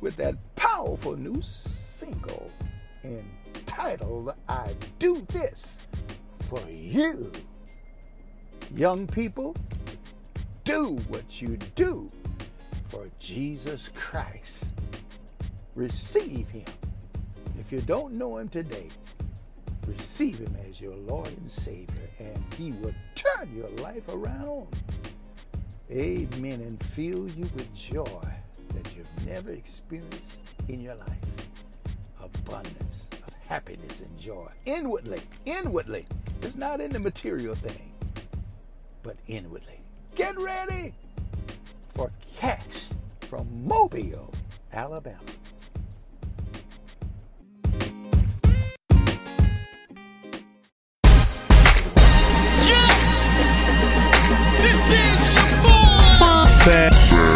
with 0.00 0.16
that 0.16 0.34
powerful 0.56 1.16
new 1.16 1.40
single 1.40 2.50
entitled 3.04 4.34
I 4.48 4.74
Do 4.98 5.24
This 5.28 5.78
for 6.48 6.60
You. 6.70 7.30
Young 8.74 9.06
people, 9.06 9.56
do 10.64 10.96
what 11.08 11.40
you 11.40 11.56
do 11.74 12.10
for 12.88 13.08
Jesus 13.20 13.90
Christ. 13.94 14.70
Receive 15.74 16.48
Him. 16.48 16.64
If 17.58 17.70
you 17.70 17.80
don't 17.80 18.14
know 18.14 18.38
Him 18.38 18.48
today, 18.48 18.88
receive 19.86 20.38
Him 20.38 20.56
as 20.68 20.80
your 20.80 20.94
Lord 20.94 21.28
and 21.28 21.50
Savior, 21.50 22.10
and 22.18 22.54
He 22.54 22.72
will 22.72 22.94
turn 23.14 23.54
your 23.54 23.68
life 23.82 24.08
around. 24.08 24.66
Amen. 25.90 26.60
And 26.60 26.82
fill 26.82 27.28
you 27.30 27.48
with 27.54 27.74
joy 27.74 28.28
that 28.74 28.96
you've 28.96 29.26
never 29.26 29.50
experienced 29.50 30.38
in 30.68 30.80
your 30.80 30.96
life. 30.96 31.08
Abundance 32.22 33.06
of 33.26 33.34
happiness 33.48 34.00
and 34.00 34.18
joy. 34.18 34.48
Inwardly, 34.64 35.20
inwardly. 35.44 36.04
It's 36.42 36.56
not 36.56 36.80
in 36.80 36.90
the 36.90 36.98
material 36.98 37.54
thing, 37.54 37.92
but 39.02 39.16
inwardly. 39.28 39.80
Get 40.16 40.36
ready 40.38 40.92
for 41.94 42.10
cash 42.38 42.88
from 43.20 43.46
Mobile, 43.66 44.32
Alabama. 44.72 45.18
Boy. 56.66 57.35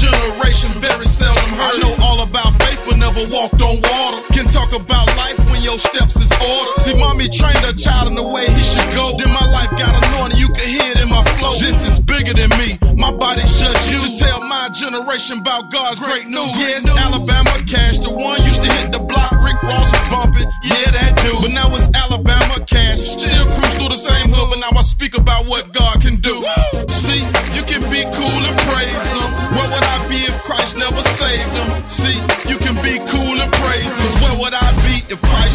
Generation, 0.00 0.72
very 0.80 1.04
seldom 1.04 1.44
heard. 1.60 1.76
I 1.76 1.84
know 1.84 1.94
all 2.00 2.24
about 2.24 2.56
faith, 2.64 2.80
but 2.88 2.96
never 2.96 3.20
walked 3.28 3.60
on 3.60 3.84
water. 3.84 4.20
Can 4.32 4.48
talk 4.48 4.72
about 4.72 5.06
life 5.20 5.36
when 5.52 5.60
your 5.60 5.76
steps 5.76 6.16
is 6.16 6.32
ordered. 6.40 6.76
See, 6.80 6.96
mommy 6.96 7.28
trained 7.28 7.60
a 7.68 7.76
child 7.76 8.08
in 8.08 8.16
the 8.16 8.24
way 8.24 8.48
he 8.48 8.64
should 8.64 8.88
go. 8.96 9.12
Then 9.20 9.28
my 9.28 9.44
life 9.52 9.70
got 9.76 9.92
anointed, 10.08 10.40
you 10.40 10.48
can 10.48 10.64
hear 10.64 10.88
it 10.96 11.00
in 11.04 11.08
my 11.12 11.22
flow. 11.36 11.52
This 11.52 11.76
is 11.84 12.00
bigger 12.00 12.32
than 12.32 12.48
me, 12.56 12.80
my 12.96 13.12
body's 13.12 13.52
just 13.60 13.92
you. 13.92 14.00
To 14.00 14.10
tell 14.16 14.40
my 14.40 14.72
generation 14.72 15.44
about 15.44 15.70
God's 15.70 16.00
great 16.00 16.26
news. 16.26 16.56
Yes, 16.56 16.88
Alabama 16.88 17.52
Cash, 17.68 18.00
the 18.00 18.10
one 18.10 18.40
used 18.48 18.64
to 18.64 18.70
hit 18.80 18.92
the 18.92 19.00
block, 19.00 19.32
Rick 19.44 19.60
Ross 19.62 19.92
was 19.92 20.08
bumping. 20.08 20.48
Yeah, 20.64 20.96
that 20.96 21.20
dude. 21.20 21.44
But 21.44 21.52
now 21.52 21.68
it's 21.76 21.92
Alabama 21.92 22.56
Cash. 22.64 23.20
Still 23.20 23.44
cruise 23.52 23.74
through 23.76 23.92
the 23.92 24.00
same 24.00 24.32
hood, 24.32 24.48
but 24.48 24.58
now 24.64 24.72
I 24.72 24.82
speak 24.82 25.16
about 25.16 25.44
what 25.46 25.72
God 25.72 25.89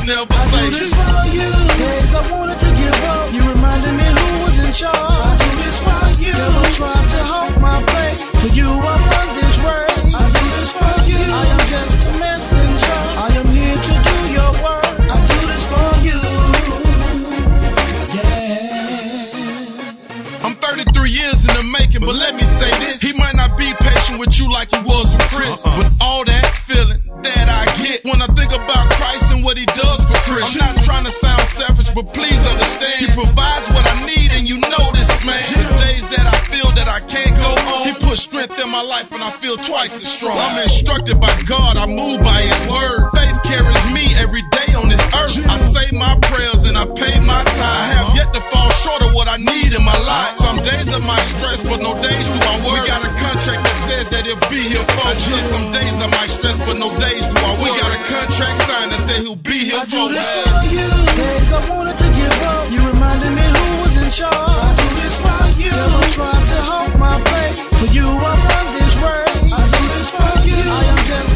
never 0.05 0.25
I 0.29 0.31
do 0.35 0.35
saved 0.53 0.77
this 0.79 0.93
Him? 0.93 1.01
for 1.05 1.25
you. 1.33 1.49
Days 1.81 2.13
I 2.13 2.21
wanted 2.31 2.59
to 2.59 2.69
give 2.77 3.03
up. 3.09 3.33
You 3.33 3.41
reminded 3.49 3.93
me 3.97 4.05
who 4.05 4.43
was 4.45 4.59
in 4.59 4.71
charge. 4.71 4.95
I 4.95 5.35
do 5.41 5.49
this 5.63 5.79
for 5.81 6.07
you. 6.21 6.31
Devil 6.33 6.69
tried 6.77 7.07
to 7.13 7.19
hold 7.25 7.57
my 7.61 7.81
faith. 7.93 8.17
For 8.41 8.49
you, 8.53 8.69
I 8.69 8.95
run 8.95 9.29
this 9.39 9.55
race. 9.65 10.13
I 10.13 10.15
do 10.29 10.43
this 10.57 10.69
for 10.71 10.95
you. 11.09 11.19
I 11.19 11.21
am 11.53 11.61
just 11.73 11.97
a 12.05 12.07
messenger. 12.21 12.99
I 13.25 13.27
am 13.39 13.47
here 13.49 13.79
to 13.81 13.93
do 14.09 14.17
your 14.37 14.51
work. 14.63 14.85
I 15.09 15.11
do 15.25 15.37
this 15.49 15.63
for 15.71 15.89
you. 16.05 16.19
Yeah. 18.15 20.45
I'm 20.45 20.55
33 20.55 21.09
years 21.09 21.45
in 21.45 21.53
the 21.57 21.63
making, 21.65 22.01
but 22.05 22.15
let 22.15 22.35
me 22.35 22.43
say 22.43 22.69
this. 22.83 23.01
He 23.01 23.13
might 23.17 23.35
not 23.35 23.57
be 23.57 23.73
patient 23.79 24.19
with 24.19 24.37
you 24.39 24.51
like 24.51 24.69
he 24.69 24.79
was 24.83 25.15
with 25.15 25.27
Chris. 25.33 25.61
But 25.63 25.89
but 31.95 32.13
please 32.13 32.45
understand. 32.45 32.99
He 32.99 33.07
provides 33.07 33.69
what 33.69 33.87
I 33.87 33.95
need, 34.01 34.04
puts 38.15 38.23
strength 38.23 38.57
in 38.63 38.71
my 38.71 38.81
life, 38.81 39.11
and 39.11 39.21
I 39.21 39.31
feel 39.43 39.57
twice 39.57 39.91
as 39.99 40.07
strong. 40.07 40.37
I'm 40.39 40.63
instructed 40.63 41.19
by 41.19 41.31
God, 41.47 41.75
I 41.75 41.85
move 41.85 42.23
by 42.23 42.39
his 42.39 42.59
word. 42.71 43.11
Faith 43.11 43.35
carries 43.43 43.85
me 43.91 44.15
every 44.15 44.43
day 44.55 44.71
on 44.73 44.87
this 44.87 45.03
earth. 45.19 45.35
I 45.43 45.57
say 45.59 45.91
my 45.91 46.15
prayers 46.31 46.63
and 46.63 46.77
I 46.77 46.85
pay 46.95 47.19
my 47.19 47.43
tithe. 47.43 47.59
I 47.59 47.91
have 47.99 48.09
yet 48.15 48.29
to 48.33 48.41
fall 48.51 48.69
short 48.83 49.01
of 49.03 49.11
what 49.13 49.27
I 49.27 49.35
need 49.37 49.75
in 49.75 49.83
my 49.83 49.97
life. 49.99 50.39
Some 50.39 50.57
days 50.63 50.87
I 50.87 50.99
might 51.03 51.27
stress, 51.35 51.59
but 51.63 51.83
no 51.83 51.91
days 51.99 52.27
do 52.31 52.39
I 52.39 52.55
worry. 52.63 52.87
We 52.87 52.87
got 52.87 53.03
a 53.03 53.11
contract 53.19 53.61
that 53.67 53.77
says 53.91 54.05
that 54.15 54.23
he'll 54.23 54.47
be 54.47 54.63
here 54.63 54.85
for 54.95 55.03
us. 55.11 55.19
Some 55.51 55.71
days 55.75 55.95
I 55.99 56.07
might 56.07 56.31
stress, 56.31 56.57
but 56.63 56.79
no 56.79 56.87
days 56.95 57.25
do 57.27 57.35
I 57.35 57.51
worry. 57.59 57.75
We 57.75 57.79
got 57.83 57.91
a 57.91 58.01
contract 58.07 58.57
signed 58.63 58.91
that 58.95 59.01
said 59.11 59.27
he'll 59.27 59.35
be 59.35 59.75
here 59.75 59.81
I 59.81 59.85
for 59.91 60.07
do 60.07 60.15
this 60.15 60.23
us. 60.23 60.39
for 60.47 60.63
you. 60.71 60.87
Days 61.19 61.51
I 61.51 61.59
wanted 61.67 61.97
to 61.99 62.07
give 62.15 62.37
up. 62.47 62.63
You 62.71 62.79
reminded 62.95 63.31
me 63.35 63.43
who 63.43 63.67
was 63.83 63.95
in 63.99 64.07
charge. 64.07 64.31
I 64.31 64.71
do 64.79 64.87
this 65.03 65.15
for 65.19 65.43
you. 65.59 65.71
Devil 65.75 66.05
tried 66.15 66.45
to 66.47 66.57
hold 66.63 66.95
my 66.95 67.19
faith. 67.27 67.54
For 67.79 67.91
you, 67.93 68.07
I 68.07 68.33
run 68.49 68.67
this 68.79 68.95
race. 69.03 69.51
I 69.51 69.63
do 69.67 69.81
this 69.93 70.09
for 70.09 70.33
you. 70.47 70.55
I 70.55 70.83
am 70.91 70.97
just 71.11 71.34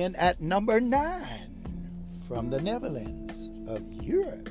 in 0.00 0.16
at 0.16 0.40
number 0.40 0.80
nine 0.80 1.50
from 2.26 2.48
the 2.48 2.60
Netherlands 2.60 3.50
of 3.68 3.86
Europe, 4.02 4.48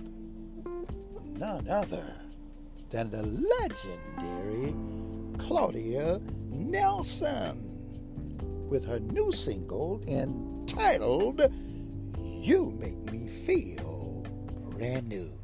none 1.36 1.68
other 1.68 2.14
than 2.92 3.10
the 3.10 3.24
legendary 3.24 4.76
Claudia 5.40 6.22
Nelson 6.50 7.68
with 8.70 8.86
her 8.86 9.00
new 9.00 9.32
single 9.32 10.02
entitled 10.08 11.42
You 12.18 12.72
Make 12.80 13.12
Me 13.12 13.28
Feel 13.28 14.24
Brand 14.70 15.08
New. 15.10 15.41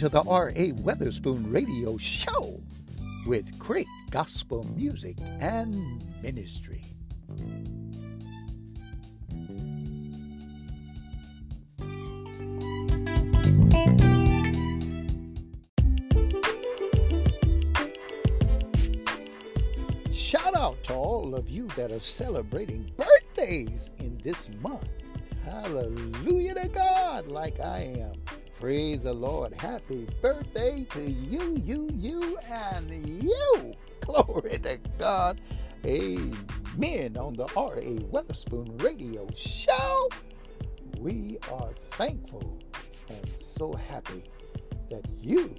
To 0.00 0.08
the 0.08 0.22
R.A. 0.22 0.72
Weatherspoon 0.72 1.52
Radio 1.52 1.98
Show 1.98 2.58
with 3.26 3.58
great 3.58 3.86
gospel 4.10 4.64
music 4.74 5.18
and 5.40 6.02
ministry. 6.22 6.82
Shout 20.14 20.56
out 20.56 20.82
to 20.84 20.94
all 20.94 21.34
of 21.34 21.50
you 21.50 21.66
that 21.76 21.92
are 21.92 22.00
celebrating 22.00 22.90
birthdays 22.96 23.90
in 23.98 24.18
this 24.24 24.48
month. 24.62 24.88
Hallelujah 25.50 26.54
to 26.54 26.68
God, 26.68 27.26
like 27.26 27.58
I 27.58 27.80
am. 27.98 28.12
Praise 28.60 29.02
the 29.02 29.12
Lord. 29.12 29.52
Happy 29.52 30.06
birthday 30.22 30.86
to 30.90 31.02
you, 31.02 31.56
you, 31.56 31.90
you, 31.92 32.38
and 32.48 33.24
you. 33.24 33.74
Glory 34.00 34.58
to 34.60 34.78
God. 34.96 35.40
Amen. 35.84 37.16
On 37.16 37.34
the 37.34 37.48
R.A. 37.56 37.98
Weatherspoon 37.98 38.80
Radio 38.80 39.26
Show, 39.34 40.08
we 41.00 41.38
are 41.50 41.72
thankful 41.92 42.60
and 43.08 43.28
so 43.40 43.72
happy 43.72 44.22
that 44.88 45.04
you 45.20 45.52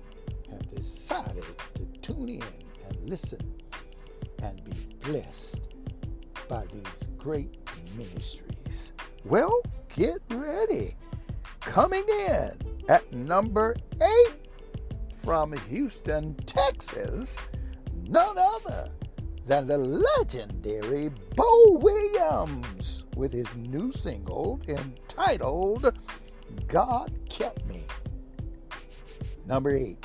have 0.50 0.74
decided 0.74 1.44
to 1.76 1.86
tune 2.02 2.30
in 2.30 2.44
and 2.88 3.10
listen 3.10 3.42
and 4.42 4.64
be 4.64 4.72
blessed 5.04 5.62
by 6.48 6.66
these 6.72 7.08
great 7.18 7.58
ministries. 7.98 8.94
Well, 9.26 9.62
get 9.96 10.20
ready. 10.32 10.96
Coming 11.60 12.04
in 12.30 12.52
at 12.90 13.12
number 13.14 13.76
eight 14.02 14.36
from 15.24 15.54
Houston, 15.70 16.34
Texas, 16.46 17.40
none 18.08 18.38
other 18.38 18.90
than 19.46 19.68
the 19.68 19.78
legendary 19.78 21.10
Bo 21.36 21.80
Williams 21.82 23.06
with 23.16 23.32
his 23.32 23.56
new 23.56 23.92
single 23.92 24.60
entitled 24.68 25.98
God 26.68 27.12
Kept 27.30 27.66
Me. 27.66 27.84
Number 29.46 29.76
eight. 29.76 30.04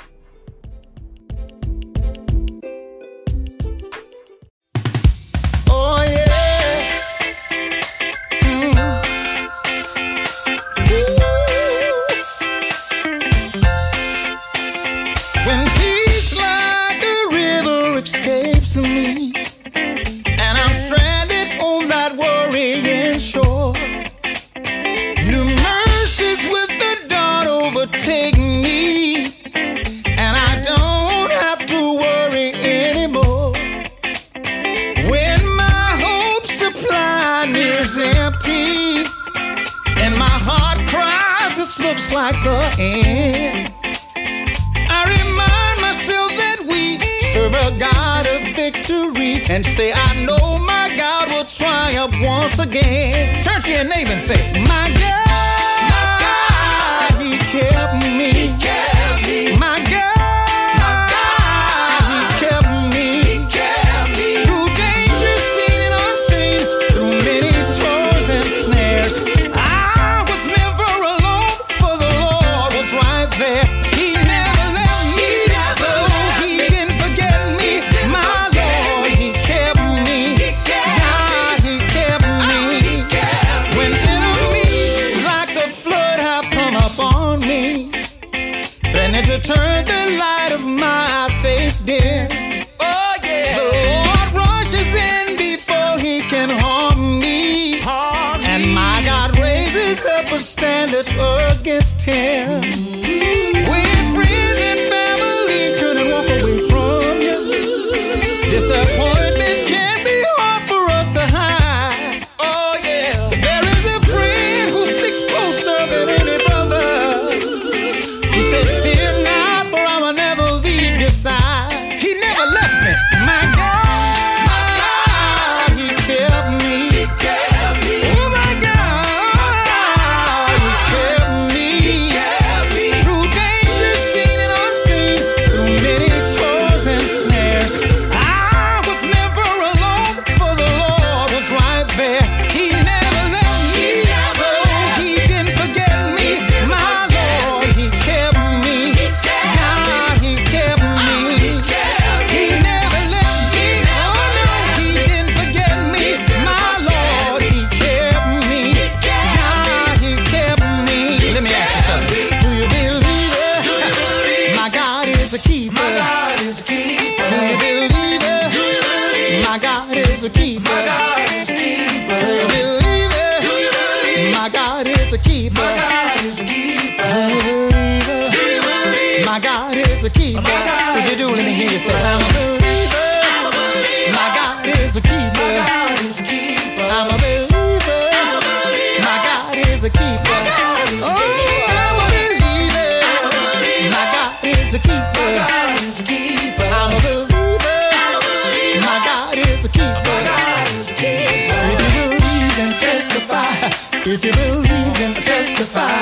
My 179.36 179.42
God 179.42 179.76
is 179.76 180.02
a 180.02 180.08
keeper. 180.08 180.40
If 180.40 181.12
you 181.12 181.16
do, 181.20 181.28
let 181.28 181.44
me 181.44 181.52
hear 181.52 181.68
you 181.68 181.76
say, 181.76 181.92
I'm 181.92 182.24
a 182.24 182.28
believer. 182.32 183.04
I'm 183.20 183.44
a 183.44 183.52
believer. 183.52 184.16
My 184.16 184.32
God 184.32 184.64
is 184.64 184.96
a 184.96 185.02
keeper. 185.04 185.44
My 185.44 185.60
God 185.60 186.00
is 186.08 186.20
a 186.20 186.24
keeper. 186.24 186.80
I'm 186.80 187.12
a 187.12 187.20
believer. 187.20 188.16
I'm 188.16 188.32
a 188.32 188.40
believer. 188.40 189.04
My 189.04 189.20
God 189.28 189.60
is 189.60 189.84
a 189.84 189.92
keeper. 189.92 190.24
My 190.24 190.40
God 190.48 190.88
is 190.88 191.04
a 191.04 191.12
keeper. 191.12 191.36
Oh, 191.36 191.68
I'm 191.68 192.00
a 192.00 192.08
believer. 192.16 192.80
I'm 193.04 193.28
a 193.28 193.36
believer. 193.36 193.92
My 193.92 194.08
God 194.08 194.40
is 194.40 194.72
a 194.72 194.80
keeper. 194.80 195.20
My 195.20 195.44
God 195.44 195.84
is 195.84 196.00
a 196.00 196.04
keeper. 196.08 196.64
I'm 196.72 196.96
a 196.96 197.04
believer. 197.04 197.76
I'm 197.92 198.16
a 198.16 198.24
believer. 198.24 198.88
My 198.88 198.96
God 199.04 199.36
is 199.36 199.60
a 199.60 199.68
keeper. 199.68 200.00
My 200.00 200.32
God 200.32 200.64
is 200.80 200.88
a 200.88 200.96
keeper. 200.96 201.60
If 201.76 201.92
you 201.92 202.08
believe, 202.08 202.56
then 202.56 202.72
testify. 202.80 203.52
If 204.00 204.24
you 204.24 204.32
believe, 204.32 204.96
then 204.96 205.12
testify. 205.20 205.92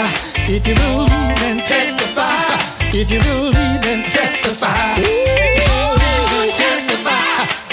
If 0.47 0.62
you 0.70 0.78
believe, 0.78 1.35
then 1.43 1.66
testify. 1.66 2.14
If 2.97 3.11
you 3.11 3.18
believe, 3.18 3.82
then 3.82 4.09
testify. 4.09 4.95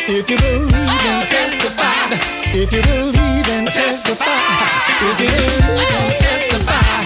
If 0.08 0.28
you 0.28 0.36
believe, 0.36 0.74
and 0.74 1.30
testify. 1.30 2.10
If 2.54 2.74
you 2.74 2.82
believe, 2.82 3.48
and 3.48 3.70
testify. 3.70 4.66
If 5.00 5.20
you 5.20 5.30
believe, 5.30 5.94
and 6.02 6.18
testify. 6.18 7.06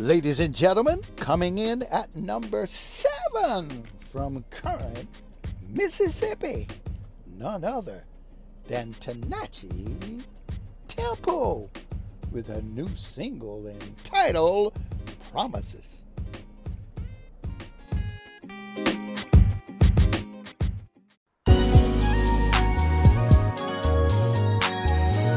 Ladies 0.00 0.40
and 0.40 0.52
gentlemen, 0.52 1.00
coming 1.14 1.58
in 1.58 1.84
at 1.84 2.16
number 2.16 2.66
seven 2.66 3.84
from 4.10 4.44
Corinth 4.50 5.06
Mississippi, 5.68 6.66
none 7.38 7.62
other 7.62 8.02
than 8.68 8.94
Tanachi 8.94 10.22
Temple 10.88 11.70
with 12.32 12.48
a 12.48 12.62
new 12.62 12.88
single 12.96 13.66
entitled 13.66 14.76
Promises. 15.30 16.02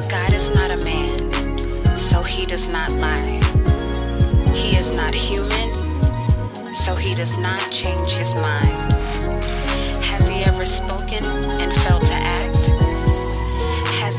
God 0.09 0.34
is 0.34 0.49
not 0.55 0.71
a 0.71 0.77
man, 0.77 1.32
so 1.99 2.23
he 2.23 2.45
does 2.45 2.67
not 2.69 2.91
lie. 2.93 3.39
He 4.53 4.75
is 4.75 4.95
not 4.95 5.13
human, 5.13 5.75
so 6.73 6.95
he 6.95 7.13
does 7.13 7.38
not 7.38 7.59
change 7.69 8.13
his 8.13 8.34
mind. 8.36 8.91
Has 10.03 10.27
he 10.27 10.43
ever 10.45 10.65
spoken 10.65 11.23
and 11.25 11.71
failed 11.82 12.03
to 12.03 12.13
act? 12.13 12.48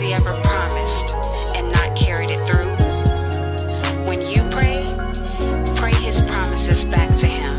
he 0.00 0.14
ever 0.14 0.32
promised 0.42 1.10
and 1.54 1.70
not 1.70 1.94
carried 1.94 2.30
it 2.30 2.40
through? 2.48 2.70
When 4.08 4.20
you 4.22 4.42
pray, 4.50 4.86
pray 5.76 5.92
his 5.92 6.22
promises 6.22 6.84
back 6.86 7.16
to 7.18 7.26
him. 7.26 7.50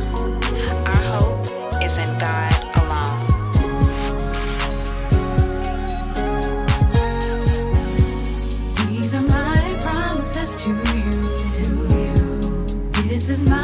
Our 0.88 1.04
hope 1.16 1.44
is 1.84 1.96
in 1.98 2.20
God 2.20 2.54
alone. 2.82 3.20
These 8.88 9.14
are 9.14 9.22
my 9.22 9.78
promises 9.82 10.56
to 10.64 10.70
you. 10.70 11.12
To 11.58 11.66
you. 11.96 12.12
This 13.08 13.30
is 13.30 13.44
my 13.50 13.61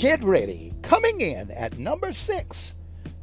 get 0.00 0.24
ready. 0.24 0.72
Coming 0.80 1.20
in 1.20 1.50
at 1.50 1.78
number 1.78 2.10
six, 2.14 2.72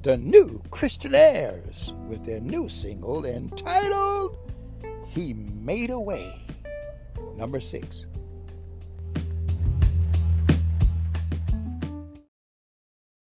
the 0.04 0.16
new 0.16 0.62
Christianaires 0.70 1.92
with 2.08 2.24
their 2.24 2.40
new 2.40 2.70
single 2.70 3.26
entitled 3.26 4.38
He 5.08 5.34
Made 5.34 5.90
a 5.90 6.00
Way. 6.00 6.32
Number 7.36 7.60
six. 7.60 8.06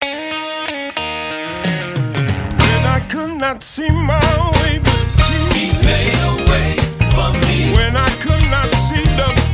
When 0.03 0.13
I 2.85 3.01
could 3.09 3.39
not 3.39 3.63
see 3.63 3.89
my 3.89 4.21
way, 4.61 4.81
but 4.85 5.07
He 5.57 5.73
made 5.83 6.19
a 6.21 6.37
way 6.51 6.77
for 7.09 7.33
me. 7.41 7.75
When 7.75 7.97
I 7.97 8.11
could 8.21 8.45
not 8.51 8.71
see 8.75 9.03
the 9.03 9.46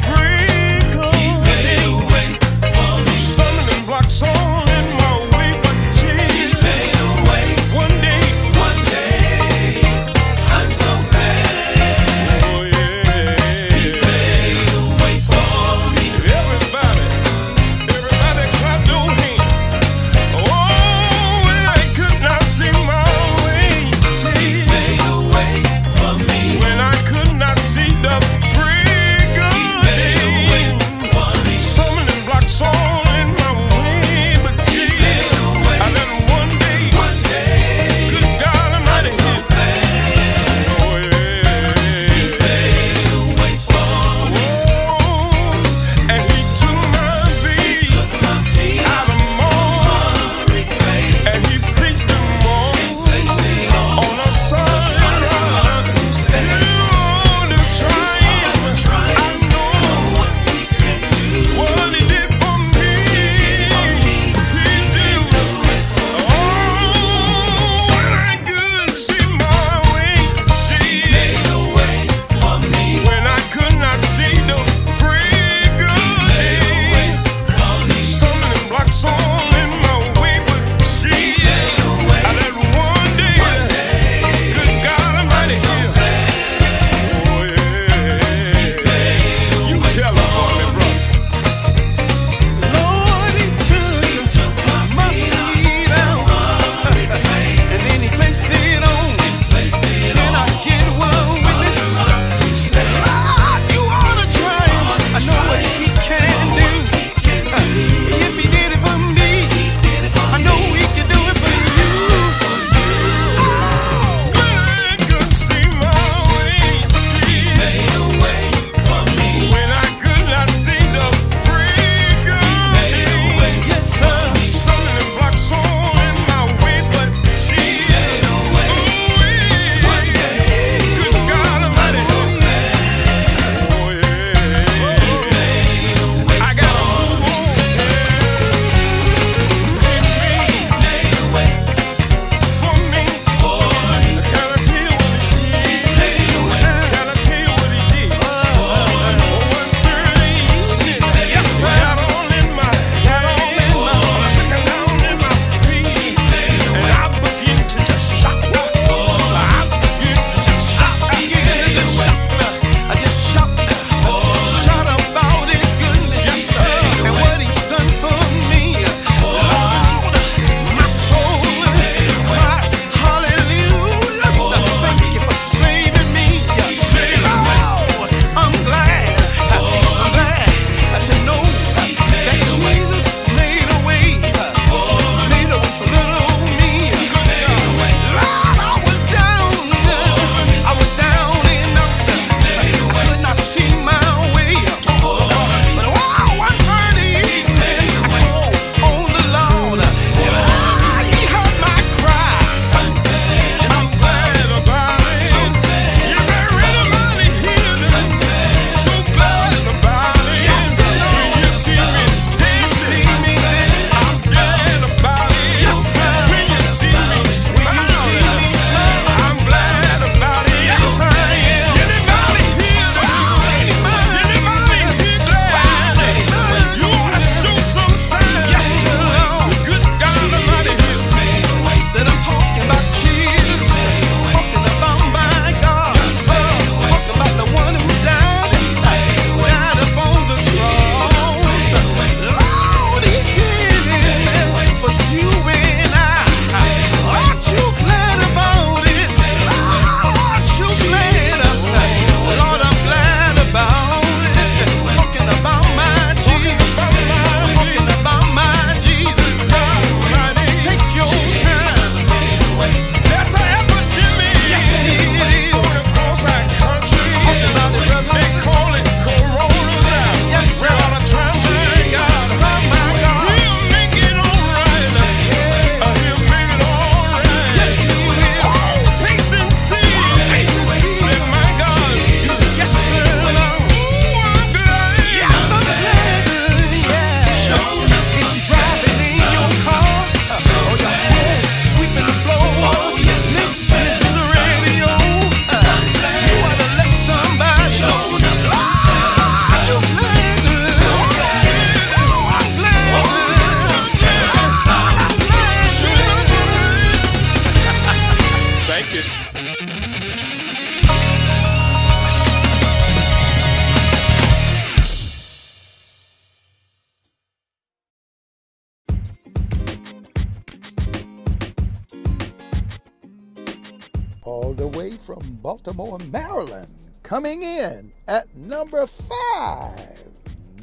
Coming 327.12 327.42
in 327.42 327.92
at 328.08 328.34
number 328.34 328.86
five, 328.86 330.02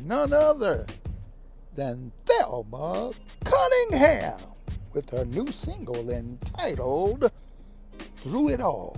none 0.03 0.33
other 0.33 0.87
than 1.75 2.11
Thelma 2.25 3.11
Cunningham 3.45 4.39
with 4.91 5.07
her 5.11 5.25
new 5.25 5.51
single 5.51 6.09
entitled 6.09 7.31
Through 8.17 8.49
It 8.49 8.61
All. 8.61 8.97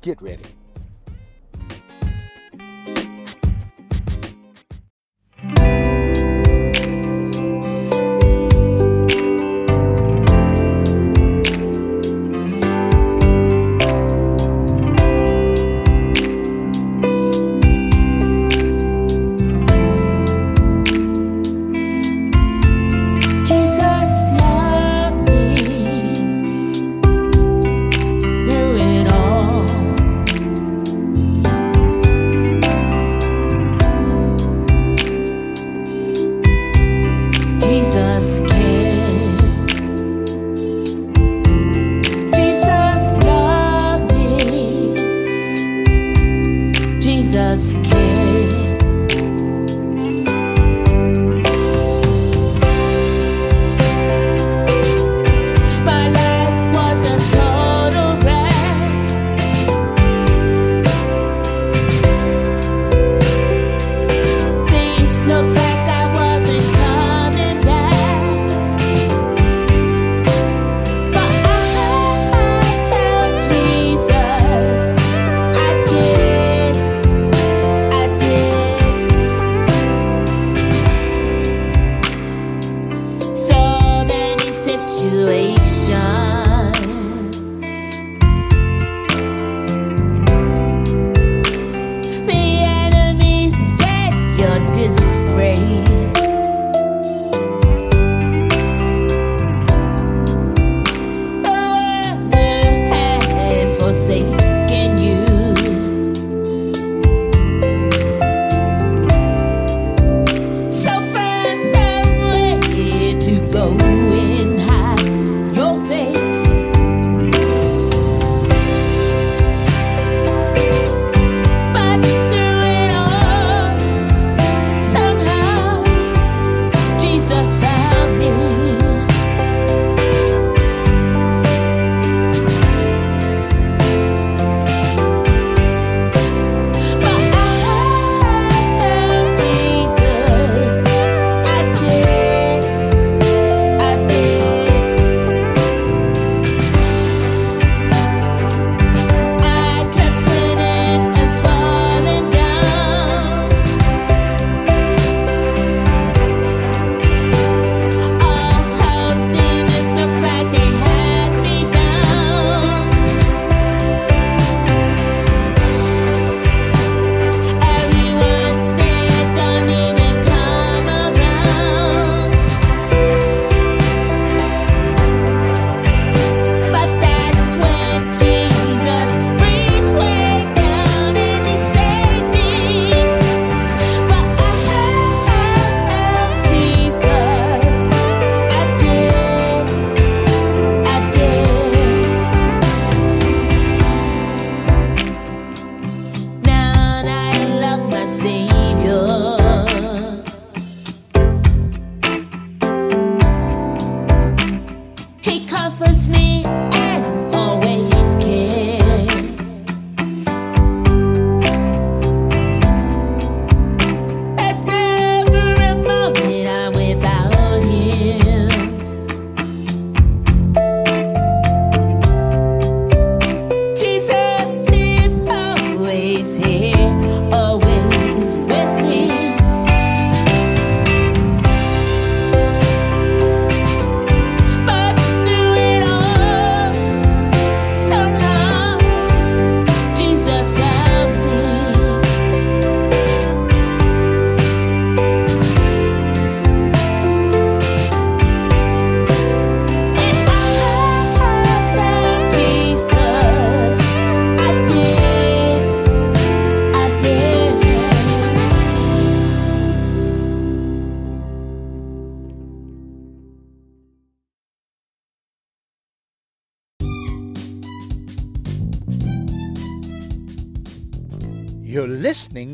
Get 0.00 0.22
ready. 0.22 0.46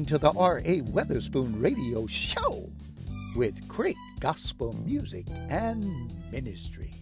to 0.07 0.19
the 0.19 0.31
R.A. 0.37 0.83
Weatherspoon 0.83 1.61
Radio 1.61 2.07
Show 2.07 2.71
with 3.35 3.67
great 3.67 3.97
gospel 4.21 4.73
music 4.85 5.27
and 5.49 6.13
ministry. 6.31 6.93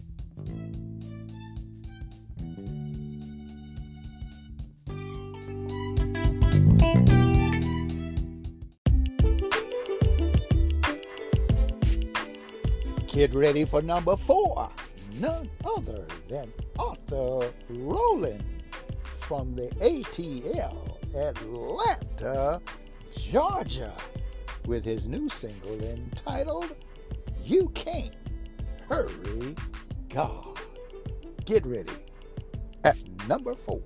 Get 13.07 13.35
ready 13.35 13.65
for 13.65 13.83
number 13.83 14.17
four. 14.17 14.71
None 15.19 15.47
other 15.63 16.07
than 16.27 16.51
Arthur 16.79 17.51
Rowland 17.69 18.43
from 19.19 19.53
the 19.53 19.67
ATL 19.79 20.95
Atlanta 21.15 22.61
Georgia 23.17 23.93
with 24.65 24.83
his 24.83 25.07
new 25.07 25.29
single 25.29 25.79
entitled 25.81 26.75
You 27.43 27.69
Can't 27.69 28.15
Hurry 28.89 29.55
God. 30.09 30.57
Get 31.45 31.65
ready 31.65 31.93
at 32.83 32.97
number 33.27 33.55
four. 33.55 33.81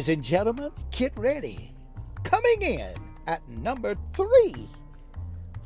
Ladies 0.00 0.14
and 0.14 0.24
gentlemen, 0.24 0.72
get 0.92 1.12
ready. 1.18 1.74
Coming 2.24 2.62
in 2.62 2.94
at 3.26 3.46
number 3.50 3.94
three 4.14 4.66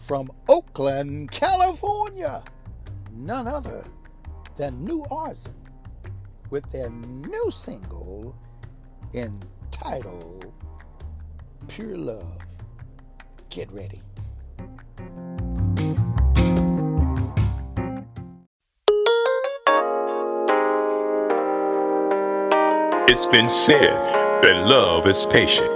from 0.09 0.29
Oakland, 0.49 1.31
California, 1.31 2.43
none 3.13 3.47
other 3.47 3.85
than 4.57 4.85
New 4.85 5.05
Arson 5.09 5.55
with 6.51 6.69
their 6.73 6.91
new 6.91 7.49
single 7.53 8.35
entitled 9.15 10.53
Pure 11.69 11.99
Love. 11.99 12.39
Get 13.51 13.71
ready. 13.71 14.03
It's 23.07 23.27
been 23.27 23.49
said 23.49 24.24
that 24.45 24.67
love 24.67 25.07
is 25.07 25.25
patient 25.25 25.71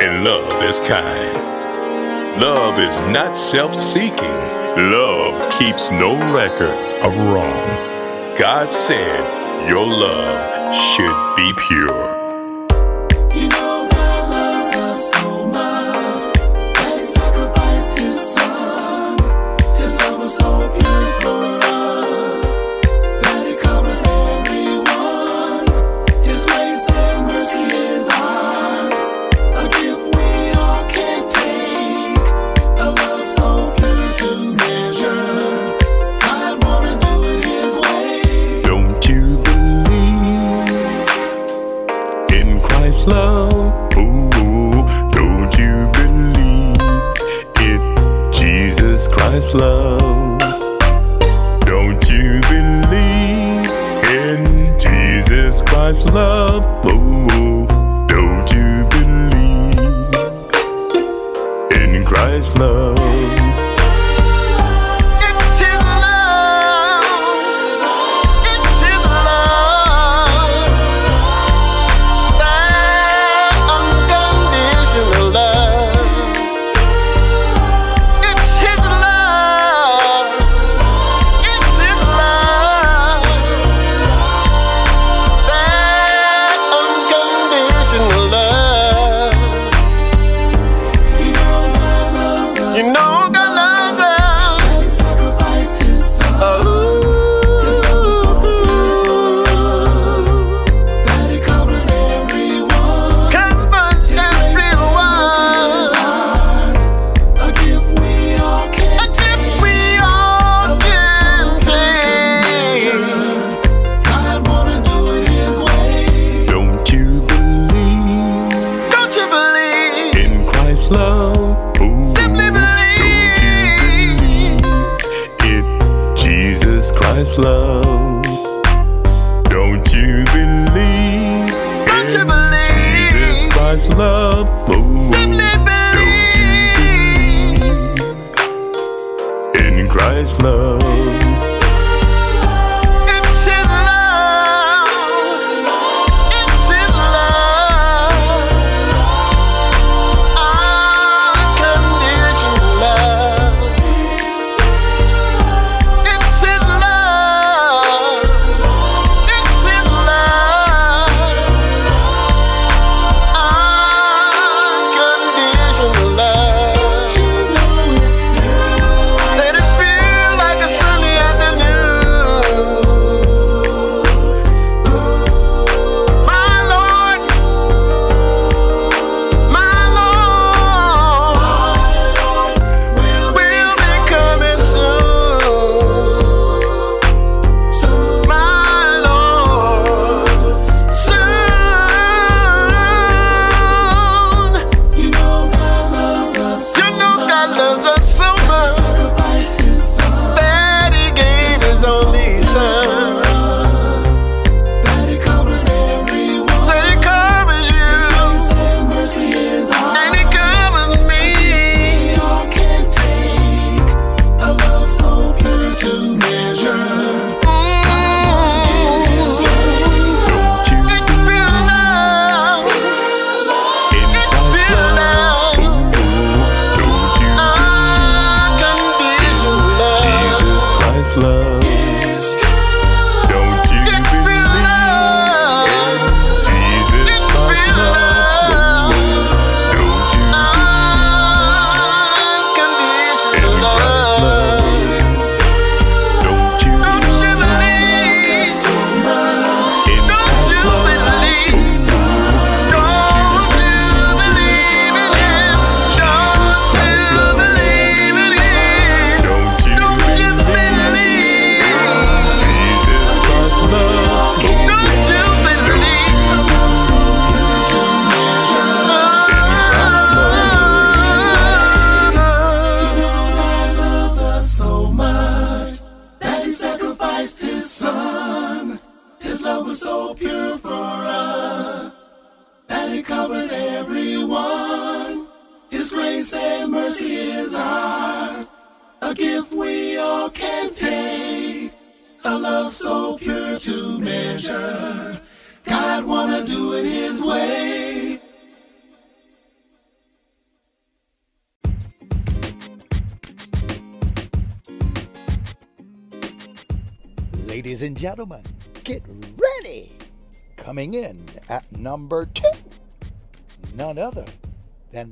and 0.00 0.24
love 0.24 0.62
is 0.62 0.80
kind. 0.80 2.40
Love 2.40 2.78
is 2.78 2.98
not 3.00 3.36
self 3.36 3.76
seeking, 3.76 4.38
love 4.90 5.52
keeps 5.58 5.90
no 5.90 6.14
record 6.32 6.74
of 7.04 7.14
wrong. 7.18 7.66
God 8.38 8.72
said 8.72 9.68
your 9.68 9.86
love 9.86 10.74
should 10.74 11.36
be 11.36 11.52
pure. 11.68 12.19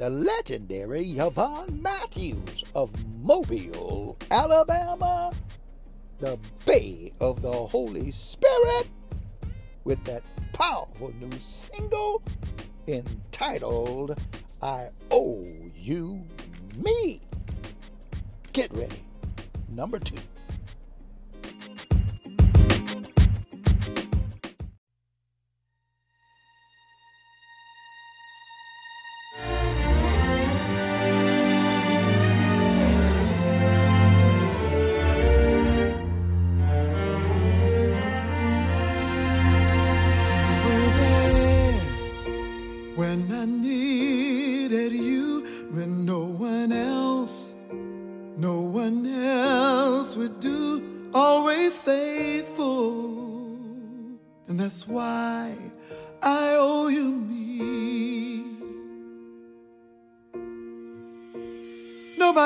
and 0.01 0.23
the 0.23 0.25
legendary 0.25 1.03
Yvonne 1.13 1.83
Matthews 1.83 2.63
of 2.75 2.93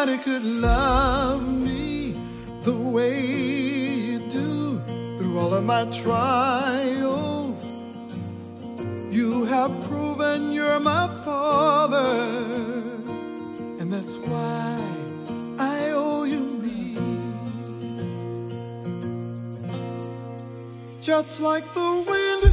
Nobody 0.05 0.25
could 0.25 0.43
love 0.43 1.49
me 1.49 2.17
the 2.65 2.73
way 2.73 3.25
you 3.25 4.19
do 4.29 4.81
through 5.17 5.39
all 5.39 5.55
of 5.55 5.63
my 5.63 5.85
trials. 6.03 7.81
You 9.13 9.45
have 9.45 9.71
proven 9.87 10.51
you're 10.51 10.81
my 10.81 11.07
father, 11.25 12.19
and 13.79 13.93
that's 13.93 14.17
why 14.17 14.77
I 15.61 15.91
owe 15.93 16.25
you 16.25 16.41
me. 16.41 16.97
Just 21.01 21.39
like 21.39 21.73
the 21.75 22.05
wind. 22.09 22.52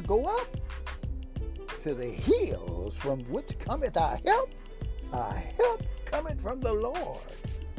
To 0.00 0.06
go 0.06 0.24
up 0.24 0.56
to 1.80 1.94
the 1.94 2.10
hills 2.10 2.98
from 2.98 3.20
which 3.30 3.58
cometh 3.58 3.96
our 3.96 4.18
help. 4.26 4.50
Our 5.10 5.32
help 5.32 5.82
cometh 6.04 6.40
from 6.42 6.60
the 6.60 6.72
Lord 6.72 7.20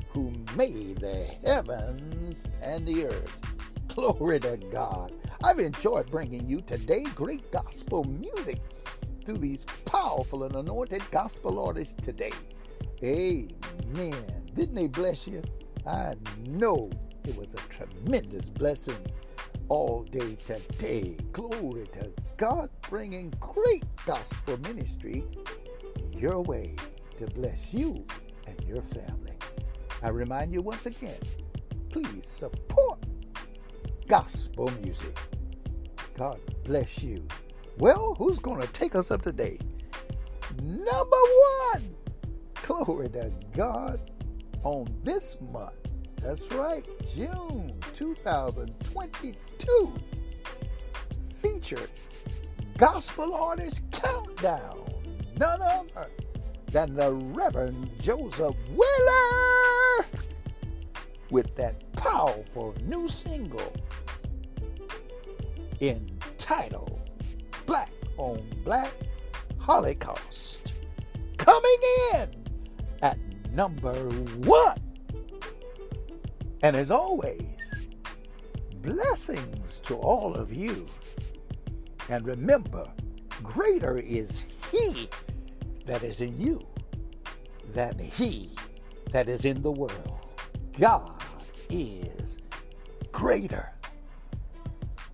who 0.10 0.34
made 0.56 1.00
the 1.00 1.26
heavens 1.46 2.48
and 2.60 2.88
the 2.88 3.06
earth. 3.06 3.38
Glory 3.90 4.40
to 4.40 4.58
God. 4.72 5.14
I've 5.44 5.60
enjoyed 5.60 6.10
bringing 6.10 6.50
you 6.50 6.62
today 6.62 7.04
great 7.14 7.52
gospel 7.52 8.04
music 8.06 8.62
through 9.24 9.38
these 9.38 9.66
powerful 9.86 10.44
and 10.44 10.56
anointed 10.56 11.04
gospel 11.12 11.64
artists 11.64 11.96
today. 12.02 12.34
Amen. 13.04 14.50
Didn't 14.56 14.76
they 14.76 14.88
bless 14.88 15.28
you? 15.28 15.44
I 15.86 16.16
know 16.48 16.90
it 17.28 17.38
was 17.38 17.54
a 17.54 17.58
tremendous 17.70 18.50
blessing 18.50 19.06
all 19.70 20.04
day 20.04 20.36
today. 20.46 21.18
Glory 21.32 21.88
to 21.94 22.12
God, 22.38 22.70
bringing 22.90 23.34
great 23.40 23.84
gospel 24.06 24.58
ministry 24.60 25.26
your 26.14 26.42
way 26.42 26.76
to 27.18 27.28
bless 27.28 27.74
you 27.74 28.06
and 28.46 28.62
your 28.68 28.82
family. 28.82 29.38
I 30.02 30.10
remind 30.10 30.54
you 30.54 30.62
once 30.62 30.86
again 30.86 31.20
please 31.90 32.26
support 32.26 33.00
gospel 34.08 34.72
music. 34.82 35.18
God 36.16 36.40
bless 36.64 37.04
you. 37.04 37.28
Well, 37.78 38.16
who's 38.18 38.40
going 38.40 38.62
to 38.62 38.68
take 38.68 38.96
us 38.96 39.12
up 39.12 39.22
today? 39.22 39.60
Number 40.62 41.18
one. 41.74 41.96
Glory 42.64 43.10
to 43.10 43.32
God 43.56 44.12
on 44.64 44.88
this 45.04 45.38
month. 45.40 45.74
That's 46.20 46.52
right, 46.52 46.88
June 47.16 47.77
2022. 47.98 49.94
Featured 51.42 51.90
Gospel 52.78 53.34
Artist 53.34 53.82
Countdown. 53.92 54.86
None 55.40 55.62
other 55.64 56.08
than 56.68 56.94
the 56.94 57.12
Reverend 57.12 57.90
Joseph 58.00 58.56
Wheeler 58.70 60.06
with 61.32 61.56
that 61.56 61.92
powerful 61.94 62.76
new 62.84 63.10
single 63.10 63.74
entitled 65.82 67.00
Black 67.66 67.92
on 68.18 68.48
Black 68.64 68.94
Holocaust. 69.58 70.72
Coming 71.38 71.80
in 72.14 72.30
at 73.02 73.18
number 73.54 73.96
one. 74.46 74.78
And 76.62 76.76
as 76.76 76.92
always, 76.92 77.57
blessings 78.88 79.82
to 79.82 79.96
all 79.96 80.34
of 80.36 80.54
you. 80.54 80.86
And 82.10 82.26
remember, 82.26 82.90
greater 83.44 83.98
is 83.98 84.46
He 84.72 85.10
that 85.86 86.04
is 86.04 86.22
in 86.22 86.40
you 86.40 86.66
than 87.74 88.00
He 88.00 88.52
that 89.12 89.28
is 89.28 89.44
in 89.44 89.62
the 89.62 89.72
world. 89.72 90.26
God 90.80 91.22
is 91.70 92.40
greater. 93.12 93.70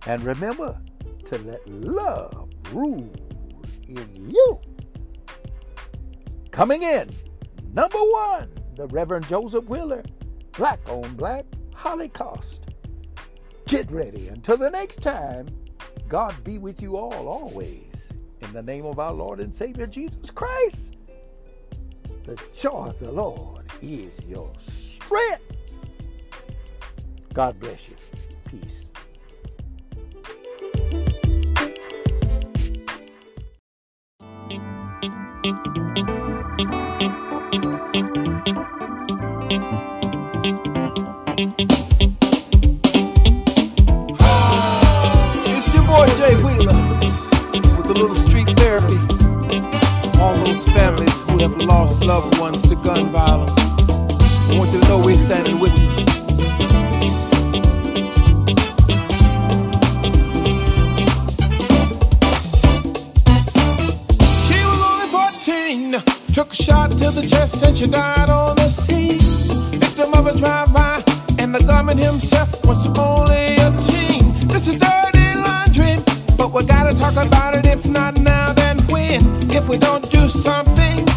And 0.06 0.22
remember 0.22 0.80
to 1.24 1.38
let 1.38 1.66
love 1.68 2.48
rule 2.72 3.12
in 3.88 4.30
you. 4.30 4.60
Coming 6.52 6.84
in, 6.84 7.10
number 7.72 7.98
one, 7.98 8.50
the 8.76 8.86
Reverend 8.86 9.26
Joseph 9.26 9.64
Wheeler, 9.64 10.04
Black 10.52 10.78
on 10.88 11.16
Black 11.16 11.44
Holocaust. 11.74 12.73
Get 13.66 13.90
ready. 13.90 14.28
Until 14.28 14.56
the 14.56 14.70
next 14.70 15.02
time, 15.02 15.48
God 16.08 16.34
be 16.44 16.58
with 16.58 16.82
you 16.82 16.96
all 16.96 17.28
always. 17.28 18.08
In 18.42 18.52
the 18.52 18.62
name 18.62 18.84
of 18.84 18.98
our 18.98 19.12
Lord 19.12 19.40
and 19.40 19.54
Savior 19.54 19.86
Jesus 19.86 20.30
Christ. 20.30 20.96
The 22.24 22.40
joy 22.56 22.88
of 22.88 22.98
the 22.98 23.10
Lord 23.10 23.64
is 23.82 24.20
your 24.26 24.50
strength. 24.58 25.42
God 27.32 27.58
bless 27.58 27.88
you. 27.88 27.96
Peace. 28.50 28.83
Have 51.44 51.62
lost 51.66 52.06
loved 52.06 52.40
ones 52.40 52.62
to 52.62 52.74
gun 52.76 53.04
violence. 53.12 53.54
I 53.58 54.58
want 54.58 54.72
you 54.72 54.80
to 54.80 54.88
know 54.88 54.98
we're 55.04 55.14
standing 55.14 55.60
with 55.60 55.74
you. 55.76 55.90
She 64.46 64.58
was 64.64 64.80
only 64.90 65.06
14, 65.08 66.02
took 66.32 66.52
a 66.52 66.54
shot 66.54 66.92
to 66.92 67.10
the 67.10 67.26
chest 67.28 67.62
and 67.62 67.76
she 67.76 67.88
died 67.88 68.30
on 68.30 68.56
the 68.56 68.70
scene. 68.70 69.20
Victim 69.78 70.14
of 70.14 70.26
a 70.26 70.34
drive-by, 70.38 71.02
and 71.38 71.54
the 71.54 71.62
gunman 71.66 71.98
himself 71.98 72.64
was 72.64 72.86
only 72.98 73.56
a 73.56 73.70
teen. 73.82 74.48
This 74.48 74.66
is 74.66 74.78
dirty 74.78 75.34
laundry, 75.42 75.98
but 76.38 76.52
we 76.54 76.64
gotta 76.64 76.98
talk 76.98 77.22
about 77.22 77.54
it. 77.54 77.66
If 77.66 77.84
not 77.86 78.18
now, 78.20 78.54
then 78.54 78.78
when? 78.88 79.50
If 79.50 79.68
we 79.68 79.76
don't 79.76 80.10
do 80.10 80.26
something 80.26 81.13